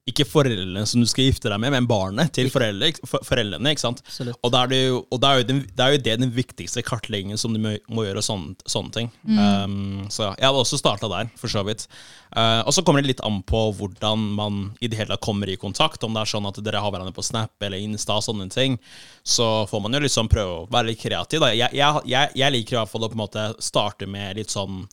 ikke 0.03 0.25
foreldrene 0.27 0.83
som 0.89 1.00
du 1.00 1.07
skal 1.07 1.29
gifte 1.29 1.48
deg 1.48 1.62
med, 1.63 1.72
men 1.72 1.86
barnet 1.88 2.33
til 2.36 2.50
foreldre, 2.51 2.89
for, 3.07 3.24
foreldrene. 3.24 3.72
ikke 3.72 3.86
sant? 3.86 4.01
Absolutt. 4.03 4.36
Og 4.43 4.51
da 4.51 4.63
er 4.65 4.72
det 4.74 4.79
jo, 4.81 4.98
og 5.07 5.22
da 5.24 5.29
er 5.31 5.39
jo, 5.39 5.45
den, 5.48 5.62
det 5.69 5.86
er 5.86 5.95
jo 5.95 6.01
det 6.03 6.15
den 6.19 6.33
viktigste 6.36 6.83
kartleggingen 6.83 7.39
som 7.39 7.55
du 7.55 7.62
må, 7.63 7.72
må 7.88 8.03
gjøre, 8.03 8.19
og 8.19 8.27
sånne, 8.27 8.67
sånne 8.67 8.93
ting. 8.98 9.07
Um, 9.24 10.03
så 10.12 10.33
jeg 10.33 10.43
hadde 10.43 10.65
også 10.65 10.81
starta 10.81 11.07
der, 11.12 11.31
for 11.39 11.53
så 11.53 11.63
vidt. 11.63 11.88
Uh, 12.36 12.60
og 12.65 12.74
så 12.75 12.83
kommer 12.83 13.00
det 13.00 13.13
litt 13.13 13.24
an 13.24 13.39
på 13.48 13.63
hvordan 13.79 14.27
man 14.36 14.62
i 14.83 14.91
det 14.91 15.00
hele 15.00 15.15
tatt 15.15 15.24
kommer 15.24 15.48
i 15.48 15.57
kontakt. 15.62 16.03
Om 16.03 16.17
det 16.17 16.25
er 16.25 16.33
sånn 16.36 16.51
at 16.51 16.60
dere 16.65 16.83
har 16.83 16.91
hverandre 16.91 17.15
på 17.15 17.24
Snap 17.24 17.63
eller 17.63 17.79
Insta 17.79 18.19
og 18.19 18.27
sånne 18.27 18.51
ting, 18.51 18.75
så 19.24 19.63
får 19.72 19.88
man 19.88 19.95
jo 19.95 20.03
liksom 20.03 20.31
prøve 20.31 20.63
å 20.65 20.69
være 20.74 20.91
litt 20.91 21.03
kreativ. 21.05 21.45
Da. 21.45 21.55
Jeg, 21.55 21.72
jeg, 21.79 22.07
jeg, 22.12 22.36
jeg 22.43 22.60
liker 22.60 22.75
i 22.75 22.81
hvert 22.81 22.91
fall 22.91 23.07
å 23.07 23.13
på 23.13 23.22
en 23.22 23.24
måte 23.24 23.51
starte 23.63 24.10
med 24.10 24.41
litt 24.41 24.51
sånn 24.51 24.83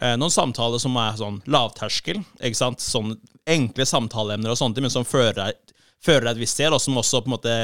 noen 0.00 0.32
samtaler 0.32 0.80
som 0.82 0.96
er 0.96 1.16
sånn 1.20 1.40
lavterskel. 1.46 2.22
ikke 2.40 2.58
sant? 2.58 2.80
Sånn 2.80 3.16
enkle 3.46 3.86
samtaleemner 3.88 4.52
og 4.52 4.58
sånne 4.58 4.74
ting, 4.76 4.86
men 4.86 4.94
som 4.94 5.04
fører 5.06 5.34
deg, 5.34 5.78
fører 6.02 6.28
deg 6.28 6.36
et 6.36 6.42
visst 6.44 6.54
sted, 6.58 6.72
og 6.74 6.80
som 6.82 6.96
også 7.00 7.20
på 7.24 7.30
en 7.30 7.34
måte 7.36 7.54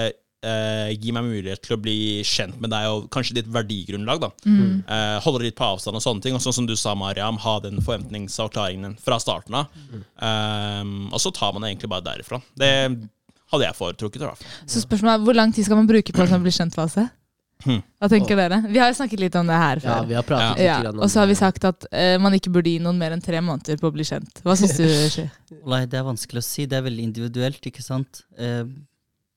eh, 0.46 0.90
gir 0.94 1.14
meg 1.14 1.26
mulighet 1.26 1.62
til 1.64 1.76
å 1.76 1.80
bli 1.82 1.96
kjent 2.26 2.58
med 2.62 2.70
deg 2.74 2.86
og 2.90 3.08
kanskje 3.14 3.38
ditt 3.40 3.50
verdigrunnlag. 3.54 4.20
da. 4.22 4.30
Eh, 4.46 5.18
holder 5.24 5.46
litt 5.48 5.56
på 5.58 5.66
avstand 5.66 5.98
og 5.98 6.02
sånne 6.04 6.22
ting. 6.22 6.34
Og 6.38 6.42
sånn 6.44 6.54
som 6.60 6.66
du 6.68 6.74
sa, 6.78 6.94
Mariam, 6.98 7.38
ha 7.42 7.58
den 7.64 7.80
forventningsavklaringen 7.82 8.98
fra 9.02 9.18
starten 9.22 9.54
av. 9.62 9.66
Eh, 9.94 10.84
og 11.12 11.18
så 11.22 11.32
tar 11.34 11.54
man 11.54 11.62
det 11.62 11.72
egentlig 11.72 11.90
bare 11.94 12.06
derifra. 12.06 12.42
Det 12.58 12.72
hadde 13.52 13.64
jeg 13.64 13.78
foretrukket. 13.78 14.22
i 14.22 14.26
hvert 14.26 14.42
fall. 14.42 14.56
Så 14.66 14.82
spørsmålet 14.84 15.14
er, 15.16 15.24
hvor 15.24 15.38
lang 15.38 15.54
tid 15.54 15.64
skal 15.66 15.80
man 15.80 15.88
bruke 15.90 16.12
på 16.12 16.22
en 16.22 16.30
sånn 16.34 16.44
bli 16.44 16.54
kjent-fase? 16.54 17.08
Hva 17.64 18.08
tenker 18.10 18.38
dere? 18.38 18.60
Vi 18.70 18.78
har 18.78 18.92
jo 18.92 18.96
snakket 19.00 19.20
litt 19.20 19.34
om 19.40 19.48
det 19.50 19.56
her 19.58 19.80
Ja, 19.82 19.96
før. 19.98 20.06
vi 20.06 20.14
har 20.14 20.26
pratet 20.26 20.62
Ja, 20.62 20.76
litt 20.82 20.92
om 20.94 21.00
og 21.02 21.10
så 21.10 21.20
har 21.24 21.26
vi 21.30 21.34
sagt 21.38 21.64
at 21.66 21.86
uh, 21.90 22.18
man 22.22 22.36
ikke 22.36 22.52
burde 22.54 22.70
gi 22.70 22.78
noen 22.82 22.98
mer 23.00 23.16
enn 23.16 23.22
tre 23.24 23.40
måneder 23.42 23.80
på 23.80 23.90
å 23.90 23.94
bli 23.96 24.06
kjent. 24.06 24.42
Hva 24.46 24.54
syns 24.56 24.76
du, 24.78 25.24
Nei, 25.72 25.80
det 25.90 25.98
er 25.98 26.06
vanskelig 26.06 26.38
å 26.38 26.46
si. 26.46 26.66
Det 26.70 26.78
er 26.78 26.84
veldig 26.86 27.02
individuelt, 27.10 27.66
ikke 27.66 27.82
sant. 27.82 28.22
Uh, 28.38 28.62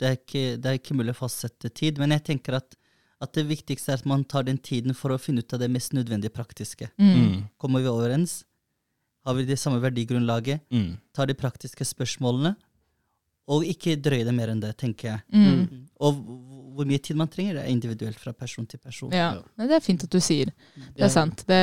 Det 0.01 0.07
er 0.09 0.15
ikke, 0.17 0.43
det 0.57 0.65
er 0.69 0.77
ikke 0.79 0.95
mulig 0.97 1.13
å 1.13 1.19
fastsette 1.19 1.69
tid, 1.77 1.99
men 2.01 2.09
jeg 2.15 2.23
tenker 2.25 2.55
at, 2.57 2.73
at 3.21 3.33
det 3.37 3.43
viktigste 3.45 3.91
er 3.93 3.99
at 3.99 4.05
man 4.09 4.23
tar 4.25 4.43
den 4.47 4.57
tiden 4.57 4.95
for 4.97 5.13
å 5.13 5.19
finne 5.21 5.43
ut 5.45 5.53
av 5.53 5.59
det 5.61 5.67
mest 5.69 5.93
nødvendige 5.93 6.33
praktiske. 6.33 6.87
Mm. 6.97 7.11
Mm. 7.19 7.35
Kommer 7.61 7.83
vi 7.83 7.89
overens? 7.91 8.39
Har 9.25 9.35
vi 9.37 9.45
det 9.45 9.59
samme 9.61 9.77
verdigrunnlaget? 9.83 10.63
Mm. 10.73 10.95
Tar 11.13 11.29
de 11.29 11.35
praktiske 11.37 11.85
spørsmålene? 11.85 12.55
Og 13.51 13.65
ikke 13.69 13.93
drøye 14.01 14.25
det 14.25 14.33
mer 14.33 14.49
enn 14.53 14.61
det, 14.63 14.71
tenker 14.81 15.11
jeg. 15.11 15.21
Mm. 15.37 15.85
Og 16.01 16.17
hvor 16.75 16.85
mye 16.89 16.97
tid 17.03 17.15
man 17.19 17.27
trenger, 17.27 17.53
det 17.59 17.63
er 17.65 17.71
individuelt 17.71 18.19
fra 18.19 18.31
person 18.33 18.65
til 18.65 18.79
person. 18.79 19.11
Ja. 19.11 19.33
ja. 19.57 19.67
Det 19.67 19.75
er 19.77 19.83
fint 19.85 20.03
at 20.03 20.09
du 20.13 20.19
sier. 20.19 20.51
Det 20.95 21.03
er 21.03 21.09
sant. 21.13 21.43
Det, 21.47 21.59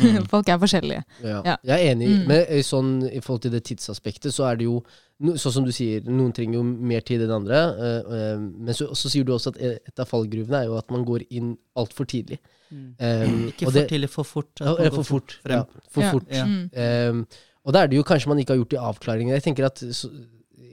Mm. 0.00 0.26
folk 0.32 0.48
er 0.48 0.58
forskjellige. 0.58 1.04
Ja. 1.22 1.42
Ja. 1.44 1.56
Jeg 1.64 1.76
er 1.86 1.92
enig, 1.94 2.08
Mm. 2.08 2.26
men 2.28 2.44
eh, 2.48 2.62
sånn, 2.62 2.90
i 3.12 3.20
forhold 3.20 3.42
til 3.42 3.50
det 3.52 3.64
tidsaspektet, 3.64 4.32
så 4.34 4.48
er 4.50 4.56
det 4.56 4.64
jo 4.70 4.82
Sånn 5.20 5.52
som 5.52 5.64
du 5.66 5.70
sier, 5.70 6.00
noen 6.08 6.32
trenger 6.32 6.54
jo 6.56 6.62
mer 6.64 7.02
tid 7.04 7.20
enn 7.20 7.30
andre. 7.34 7.58
eh, 7.76 8.14
eh, 8.16 8.38
men 8.40 8.72
så, 8.72 8.86
så 8.96 9.10
sier 9.12 9.22
du 9.28 9.34
også 9.34 9.50
at 9.52 9.58
et 9.60 10.00
av 10.00 10.08
fallgruvene 10.08 10.62
er 10.62 10.64
jo 10.70 10.78
at 10.78 10.88
man 10.90 11.04
går 11.04 11.26
inn 11.36 11.58
altfor 11.76 12.06
tidlig. 12.08 12.38
Mm. 12.72 12.86
Um, 12.96 13.34
Ikke 13.52 13.66
for 13.66 13.72
det- 13.76 13.88
tidlig, 13.90 14.08
for 14.08 14.24
fort. 14.24 14.48
Ja, 14.64 14.72
for 14.88 15.04
fort. 15.04 15.34
frem. 15.44 15.58
Ja, 15.58 15.82
for 15.92 16.00
Ja. 16.06 16.10
fort. 16.14 16.32
Ja. 16.32 17.10
Um, 17.10 17.26
og 17.66 17.72
da 17.76 17.82
er 17.82 17.88
det 17.92 17.98
jo 18.00 18.02
kanskje 18.08 18.28
man 18.32 18.38
ikke 18.40 18.54
har 18.56 18.62
gjort 18.64 18.70
de 18.72 18.80
avklaringene. 18.80 19.36
Jeg 19.36 19.42
tenker 19.44 19.66
at 19.68 19.76
så, 19.92 20.08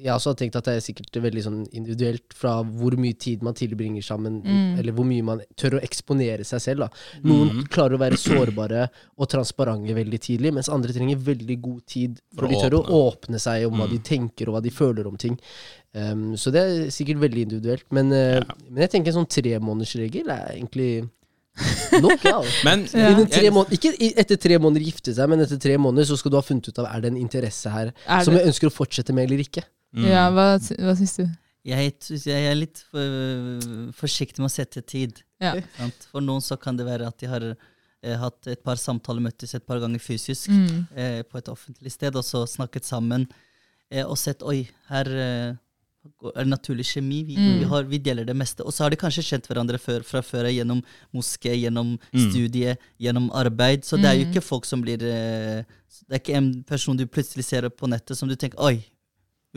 jeg 0.04 0.14
også 0.14 0.30
har 0.32 0.36
tenkt 0.36 0.56
at 0.56 0.64
det 0.66 0.74
er 0.78 0.84
sikkert 0.86 1.18
veldig 1.24 1.44
sånn 1.44 1.68
individuelt 1.74 2.34
fra 2.38 2.62
hvor 2.64 2.96
mye 2.98 3.18
tid 3.18 3.42
man 3.44 3.54
tilbringer 3.58 4.04
sammen, 4.06 4.42
Mm. 4.44 4.80
eller 4.80 4.94
hvor 4.94 5.06
mye 5.06 5.24
man 5.24 5.42
tør 5.58 5.80
å 5.80 5.84
eksponere 5.84 6.46
seg 6.46 6.60
selv. 6.62 6.80
Da. 6.80 6.90
Noen 7.24 7.50
Mm. 7.50 7.64
klarer 7.68 7.96
å 7.98 8.00
være 8.00 8.18
sårbare 8.18 8.90
og 9.18 9.30
transparente 9.30 9.94
veldig 9.96 10.20
tidlig, 10.20 10.54
mens 10.54 10.70
andre 10.70 10.94
trenger 10.94 11.18
veldig 11.18 11.62
god 11.62 11.86
tid 11.88 12.20
For 12.36 12.42
for 12.42 12.48
de 12.48 12.56
tør 12.56 12.78
å 12.78 12.84
åpne. 12.86 13.02
åpne 13.34 13.40
seg 13.40 13.66
om 13.68 13.74
hva 13.80 13.88
Mm. 13.88 13.92
de 13.92 14.00
tenker 14.00 14.48
og 14.50 14.54
hva 14.56 14.62
de 14.64 14.70
føler 14.70 15.08
om 15.08 15.18
ting. 15.18 15.40
Um, 15.96 16.34
så 16.36 16.52
det 16.52 16.62
er 16.62 16.92
sikkert 16.92 17.18
veldig 17.20 17.42
individuelt. 17.50 17.84
Men, 17.92 18.12
uh, 18.12 18.42
men 18.70 18.82
jeg 18.88 18.92
tenker 18.92 19.08
en 19.16 19.26
sånn 19.26 19.30
tremånedersregel 19.30 20.30
er 20.30 20.54
egentlig 20.56 21.10
nok. 22.02 22.24
Ja. 22.24 22.42
Men 22.64 22.82
Ja. 22.94 23.26
Tre 23.26 23.50
måneder, 23.50 23.72
ikke 23.74 24.14
etter 24.16 24.38
tre 24.38 24.58
måneder 24.60 24.84
gifte 24.86 25.14
seg, 25.16 25.28
men 25.28 25.40
etter 25.40 25.58
tre 25.60 25.76
måneder 25.78 26.06
så 26.06 26.18
skal 26.20 26.30
du 26.32 26.38
ha 26.38 26.44
funnet 26.46 26.68
ut 26.70 26.78
av 26.80 26.86
er 26.86 27.02
det 27.02 27.12
en 27.14 27.18
interesse 27.18 27.72
her 27.72 27.94
Er 28.08 28.24
som 28.24 28.36
jeg 28.36 28.46
ønsker 28.46 28.68
å 28.70 28.76
fortsette 28.76 29.12
med 29.14 29.26
eller 29.32 29.42
ikke. 29.44 29.64
Mm. 29.96 30.06
ja, 30.12 30.30
hva, 30.36 30.48
hva 30.60 30.96
syns 31.00 31.16
du? 31.18 31.26
Jeg, 31.68 31.94
jeg 32.24 32.44
er 32.52 32.56
litt 32.56 32.80
for, 32.92 33.92
forsiktig 33.98 34.40
med 34.44 34.50
å 34.50 34.54
sette 34.54 34.82
tid. 34.88 35.22
Ja. 35.44 35.56
Sant? 35.78 36.08
For 36.12 36.24
noen 36.24 36.42
så 36.44 36.58
kan 36.60 36.78
det 36.80 36.86
være 36.88 37.08
at 37.10 37.18
de 37.22 37.30
har 37.32 37.44
eh, 37.52 38.16
hatt 38.22 38.48
et 38.52 38.64
par 38.66 38.80
samtaler, 38.80 39.24
møttes 39.28 39.56
et 39.58 39.66
par 39.68 39.80
ganger 39.84 40.00
fysisk 40.04 40.50
Mm. 40.54 40.88
eh, 40.96 41.22
på 41.24 41.38
et 41.40 41.50
offentlig 41.52 41.92
sted, 41.92 42.16
og 42.16 42.24
så 42.26 42.46
snakket 42.48 42.86
sammen 42.88 43.28
eh, 43.92 44.04
og 44.06 44.18
sett 44.18 44.44
oi, 44.44 44.68
her 44.90 45.08
eh, 45.08 45.56
er 46.38 46.44
det 46.46 46.48
naturlig 46.48 46.86
kjemi. 46.88 47.24
Vi, 47.28 47.36
Mm. 47.36 47.60
vi, 47.60 47.66
har, 47.68 47.84
vi 47.84 47.98
deler 48.00 48.24
det 48.26 48.36
meste. 48.36 48.64
Og 48.64 48.72
så 48.72 48.84
har 48.86 48.90
de 48.94 48.96
kanskje 49.02 49.26
kjent 49.28 49.48
hverandre 49.50 49.78
før, 49.80 50.04
fra 50.08 50.22
før 50.24 50.48
gjennom 50.48 50.82
moské, 51.14 51.52
gjennom 51.60 51.98
Mm. 52.14 52.30
studie, 52.32 52.78
gjennom 53.00 53.30
arbeid. 53.36 53.84
Så 53.84 53.98
det 54.00 54.06
er 54.06 54.16
jo 54.22 54.26
Mm. 54.26 54.32
ikke 54.32 54.44
folk 54.44 54.66
som 54.66 54.82
blir 54.82 55.04
eh, 55.04 55.64
Det 56.08 56.14
er 56.16 56.20
ikke 56.20 56.38
en 56.38 56.64
person 56.64 56.96
du 56.96 57.06
plutselig 57.08 57.44
ser 57.44 57.68
på 57.70 57.88
nettet 57.90 58.16
som 58.16 58.30
du 58.30 58.36
tenker 58.36 58.60
oi, 58.60 58.86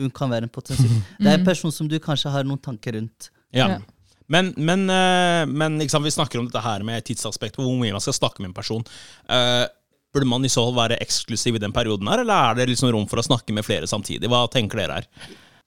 hun 0.01 0.11
kan 0.11 0.29
være 0.33 0.43
en 0.47 0.53
potensiell 0.53 0.91
Det 1.19 1.27
er 1.27 1.33
en 1.37 1.43
Mm. 1.45 1.45
person 1.47 1.71
som 1.71 1.87
du 1.87 1.97
kanskje 1.99 2.31
har 2.33 2.43
noen 2.47 2.59
tanker 2.61 2.93
rundt. 2.97 3.29
Ja. 3.53 3.79
Men, 4.31 4.53
men, 4.57 4.85
eh, 4.89 5.45
men 5.45 5.77
liksom, 5.79 6.03
vi 6.03 6.09
snakker 6.13 6.39
om 6.39 6.47
dette 6.47 6.61
her 6.63 6.83
med 6.87 7.03
tidsaspekt, 7.03 7.55
hvor 7.59 7.67
mye 7.79 7.91
man 7.91 8.01
skal 8.03 8.13
snakke 8.15 8.39
med 8.39 8.49
en 8.51 8.53
person. 8.57 8.83
Uh, 9.29 9.65
burde 10.13 10.27
man 10.27 10.43
i 10.43 10.49
så 10.51 10.63
fall 10.67 10.75
være 10.89 10.97
eksklusiv 11.03 11.55
i 11.55 11.59
den 11.63 11.71
perioden 11.75 12.07
her, 12.07 12.19
eller 12.23 12.51
er 12.51 12.55
det 12.55 12.69
liksom 12.69 12.91
rom 12.91 13.07
for 13.07 13.19
å 13.19 13.23
snakke 13.23 13.53
med 13.55 13.63
flere 13.67 13.87
samtidig? 13.87 14.27
Hva 14.31 14.45
tenker 14.51 14.79
dere 14.79 15.01
her? 15.01 15.07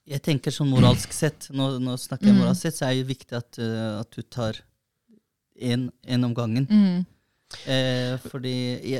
Jeg 0.06 0.20
tenker 0.22 0.52
sånn 0.52 0.68
moralsk 0.72 1.12
sett, 1.16 1.48
nå, 1.52 1.78
nå 1.80 1.94
snakker 2.00 2.26
jeg 2.28 2.34
Mm. 2.34 2.40
moralsk 2.42 2.60
sett, 2.66 2.76
så 2.76 2.88
er 2.90 2.94
det 3.00 3.06
viktig 3.08 3.36
at, 3.36 3.58
uh, 3.58 4.00
at 4.00 4.10
du 4.12 4.22
tar 4.22 4.60
én 5.60 6.24
om 6.24 6.34
gangen. 6.34 6.66
Mm. 6.68 7.06
Eh, 7.66 8.14
fordi 8.30 8.52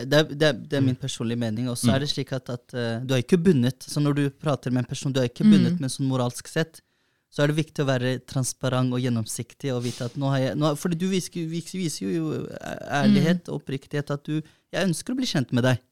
det, 0.07 0.19
er, 0.21 0.25
det, 0.31 0.51
det 0.71 0.79
er 0.79 0.85
min 0.85 0.97
personlige 0.99 1.41
mening. 1.41 1.69
Og 1.73 1.79
så 1.81 1.93
er 1.95 2.05
det 2.05 2.11
slik 2.13 2.33
at, 2.37 2.51
at 2.55 2.75
eh, 2.75 2.99
du 3.05 3.15
er 3.17 3.23
ikke 3.25 3.39
bundet. 3.41 3.85
Så 3.87 4.03
når 4.03 4.19
du 4.19 4.25
prater 4.31 4.71
med 4.75 4.85
en 4.85 4.91
person, 4.91 5.13
du 5.15 5.21
er 5.23 5.31
ikke 5.31 5.47
bundet, 5.47 5.75
Mm. 5.75 5.81
men 5.85 5.93
sånn 5.93 6.09
moralsk 6.11 6.49
sett, 6.51 6.81
så 7.35 7.43
er 7.43 7.51
det 7.51 7.57
viktig 7.59 7.83
å 7.83 7.89
være 7.89 8.11
transparent 8.31 8.95
og 8.95 9.01
gjennomsiktig 9.03 9.73
og 9.75 9.83
vite 9.83 10.07
at 10.07 10.15
nå 10.21 10.29
har 10.31 10.39
jeg 10.39 10.59
nå, 10.61 10.69
Fordi 10.79 10.99
du 11.01 11.09
viser, 11.11 11.35
viser, 11.51 11.81
viser 11.83 12.13
jo 12.15 12.29
ærlighet 12.95 13.49
og 13.51 13.59
oppriktighet 13.59 14.13
at 14.15 14.23
du 14.29 14.37
Jeg 14.39 14.87
ønsker 14.87 15.15
å 15.15 15.19
bli 15.19 15.27
kjent 15.27 15.51
med 15.51 15.67
deg. 15.67 15.83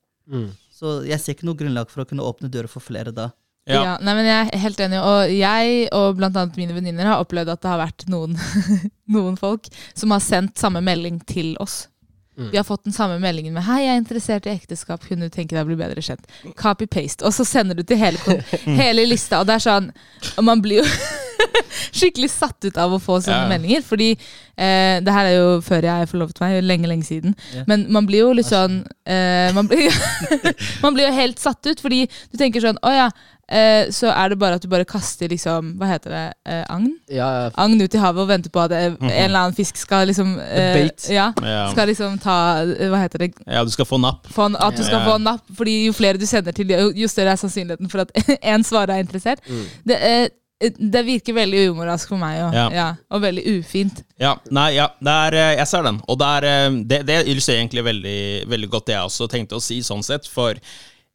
Så 0.73 1.01
jeg 1.07 1.19
ser 1.21 1.35
ikke 1.35 1.49
noe 1.49 1.59
grunnlag 1.59 1.91
for 1.91 2.05
å 2.05 2.09
kunne 2.09 2.23
åpne 2.23 2.51
dører 2.51 2.71
for 2.71 2.83
flere 2.85 3.11
da. 3.15 3.33
Ja. 3.71 3.97
nei, 4.03 4.15
men 4.19 4.27
Jeg 4.27 4.51
er 4.53 4.63
helt 4.65 4.81
enig. 4.83 4.99
Og 5.03 5.31
jeg 5.35 5.89
og 5.95 6.23
annet 6.23 6.57
mine 6.59 6.75
venninner 6.75 7.11
har 7.13 7.23
opplevd 7.23 7.53
at 7.55 7.63
det 7.63 7.71
har 7.71 7.83
vært 7.83 8.07
noen, 8.11 8.35
noen 9.17 9.39
folk 9.39 9.69
som 9.95 10.15
har 10.15 10.23
sendt 10.25 10.59
samme 10.59 10.83
melding 10.83 11.21
til 11.27 11.55
oss. 11.63 11.85
Mm. 12.39 12.51
Vi 12.51 12.57
har 12.57 12.65
fått 12.65 12.85
den 12.85 12.93
samme 12.93 13.19
meldingen 13.21 13.53
med 13.53 13.63
'Hei, 13.63 13.83
jeg 13.85 13.95
er 13.95 14.01
interessert 14.01 14.47
i 14.47 14.55
ekteskap. 14.55 15.05
Kunne 15.09 15.29
du 15.29 15.29
tenke 15.29 15.53
deg 15.55 15.67
å 15.67 15.69
bli 15.69 15.77
bedre 15.77 16.01
kjent?' 16.01 16.25
Copy-paste. 16.57 17.25
Og 17.25 17.33
så 17.33 17.45
sender 17.45 17.75
du 17.75 17.83
til 17.83 17.97
hele, 18.01 18.19
hele 18.83 19.05
lista. 19.07 19.41
Og 19.41 19.47
det 19.47 19.59
er 19.59 19.67
sånn 19.67 19.93
Man 20.41 20.63
blir 20.63 20.81
jo 20.81 20.89
skikkelig 21.99 22.31
satt 22.33 22.69
ut 22.69 22.79
av 22.81 22.95
å 22.97 23.01
få 23.03 23.21
sånne 23.25 23.43
Ja. 23.45 23.51
meldinger. 23.51 23.83
Fordi 23.87 24.11
eh, 24.13 25.01
det 25.05 25.17
her 25.17 25.31
er 25.31 25.37
jo 25.39 25.61
før 25.65 25.89
jeg 25.89 26.11
forlovet 26.13 26.41
meg, 26.45 26.61
lenge, 26.65 26.91
lenge 26.91 27.09
siden. 27.09 27.37
Ja. 27.57 27.67
Men 27.71 27.87
man 27.93 28.07
blir 28.09 28.25
jo 28.27 28.33
litt 28.37 28.49
sånn 28.51 28.83
eh, 29.07 29.53
man, 29.57 29.69
blir, 29.71 29.93
man 30.85 30.95
blir 30.97 31.09
jo 31.11 31.15
helt 31.21 31.39
satt 31.43 31.67
ut, 31.71 31.81
fordi 31.83 32.05
du 32.33 32.39
tenker 32.41 32.63
sånn 32.65 32.79
Å 32.83 32.93
ja, 32.95 33.07
eh, 33.53 33.89
så 33.95 34.11
er 34.13 34.33
det 34.33 34.39
bare 34.41 34.57
at 34.59 34.65
du 34.65 34.69
bare 34.73 34.87
kaster 34.89 35.29
liksom 35.33 35.73
Hva 35.81 35.89
heter 35.91 36.15
det? 36.15 36.23
Eh, 36.49 36.63
agn? 36.73 36.89
Ja. 37.13 37.29
Agn 37.61 37.81
ut 37.83 37.95
i 37.97 38.01
havet 38.03 38.23
og 38.25 38.31
venter 38.31 38.53
på 38.55 38.63
at 38.65 38.75
eh, 38.77 38.93
en 38.95 39.09
eller 39.11 39.41
annen 39.47 39.57
fisk 39.57 39.77
skal 39.81 40.07
liksom 40.11 40.35
eh. 40.43 40.89
Ja, 41.13 41.31
skal 41.73 41.91
liksom 41.91 42.19
ta 42.23 42.37
eh, 42.63 42.89
Hva 42.93 43.03
heter 43.05 43.27
det? 43.27 43.33
ja 43.47 43.65
du 43.67 43.71
skal 43.75 43.87
få 43.89 43.99
napp. 44.03 44.29
Få 44.33 44.49
at 44.55 44.77
du 44.79 44.85
skal 44.87 45.03
få 45.07 45.17
napp. 45.23 45.45
Fordi 45.57 45.75
jo 45.87 45.93
flere 45.97 46.19
du 46.21 46.27
sender 46.29 46.55
til, 46.57 46.71
jo, 46.73 47.09
større 47.11 47.35
er 47.35 47.41
sannsynligheten 47.41 47.91
for 47.93 48.05
at 48.05 48.13
én 48.55 48.65
svarer 48.67 48.97
er 48.97 49.05
interessert. 49.05 49.43
Mm. 49.49 49.65
Det, 49.89 49.99
Det 50.71 51.03
virker 51.07 51.35
veldig 51.35 51.63
umoralsk 51.73 52.09
for 52.09 52.19
meg, 52.23 52.39
og, 52.47 52.55
Ja. 52.55 52.69
ja, 52.71 52.89
og 53.11 53.23
veldig 53.25 53.45
ufint. 53.59 54.03
Ja, 54.21 54.37
nei, 54.51 54.71
ja, 54.77 54.89
det 55.03 55.17
er, 55.27 55.35
eh, 55.35 55.57
jeg 55.59 55.67
ser 55.69 55.83
den. 55.83 56.01
Og 56.09 56.19
det, 56.19 56.27
er, 56.39 56.45
eh, 56.45 56.71
det, 56.85 57.01
det 57.07 57.21
illustrerer 57.27 57.63
egentlig 57.65 57.85
veldig, 57.85 58.19
veldig 58.49 58.71
godt 58.71 58.87
det 58.87 58.95
jeg 58.95 59.09
også 59.11 59.29
tenkte 59.33 59.57
å 59.59 59.63
si, 59.63 59.81
sånn 59.83 60.05
sett. 60.07 60.27
For 60.31 60.55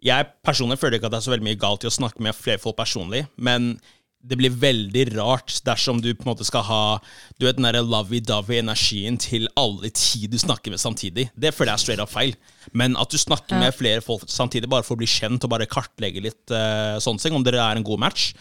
jeg 0.04 0.28
personlig 0.46 0.78
føler 0.80 1.00
ikke 1.00 1.06
at 1.08 1.16
det 1.16 1.22
er 1.24 1.28
så 1.30 1.36
veldig 1.36 1.48
mye 1.48 1.60
galt 1.60 1.84
i 1.84 1.88
å 1.88 1.96
snakke 1.96 2.20
med 2.22 2.36
flere 2.36 2.60
folk 2.60 2.76
personlig, 2.78 3.28
men 3.38 3.80
det 4.28 4.36
blir 4.36 4.50
veldig 4.52 5.16
rart 5.16 5.62
dersom 5.64 6.02
du 6.02 6.10
på 6.18 6.26
en 6.26 6.32
måte 6.34 6.44
skal 6.44 6.64
ha 6.68 7.00
Du 7.40 7.46
vet 7.46 7.56
den 7.56 7.64
der 7.64 7.78
lovey-dovey-energien 7.86 9.18
til 9.22 9.48
alle 9.56 9.90
ti 9.96 10.28
du 10.28 10.38
snakker 10.42 10.74
med 10.74 10.82
samtidig. 10.82 11.30
Det 11.38 11.54
føler 11.56 11.72
jeg 11.72 11.80
er 11.80 11.84
straight 11.84 12.04
up 12.04 12.12
feil. 12.12 12.34
Men 12.74 12.98
at 13.00 13.10
du 13.14 13.18
snakker 13.18 13.56
Ja. 13.56 13.60
med 13.60 13.76
flere 13.78 14.02
folk 14.02 14.24
samtidig 14.28 14.68
bare 14.70 14.84
for 14.84 14.96
å 14.96 15.00
bli 15.00 15.08
kjent 15.08 15.44
og 15.44 15.50
bare 15.50 15.66
kartlegge 15.70 16.22
litt 16.22 16.52
uh, 16.52 16.98
sånn 17.00 17.20
ting, 17.22 17.34
om 17.34 17.44
dere 17.44 17.62
er 17.62 17.78
en 17.78 17.84
god 17.84 18.00
match, 18.00 18.34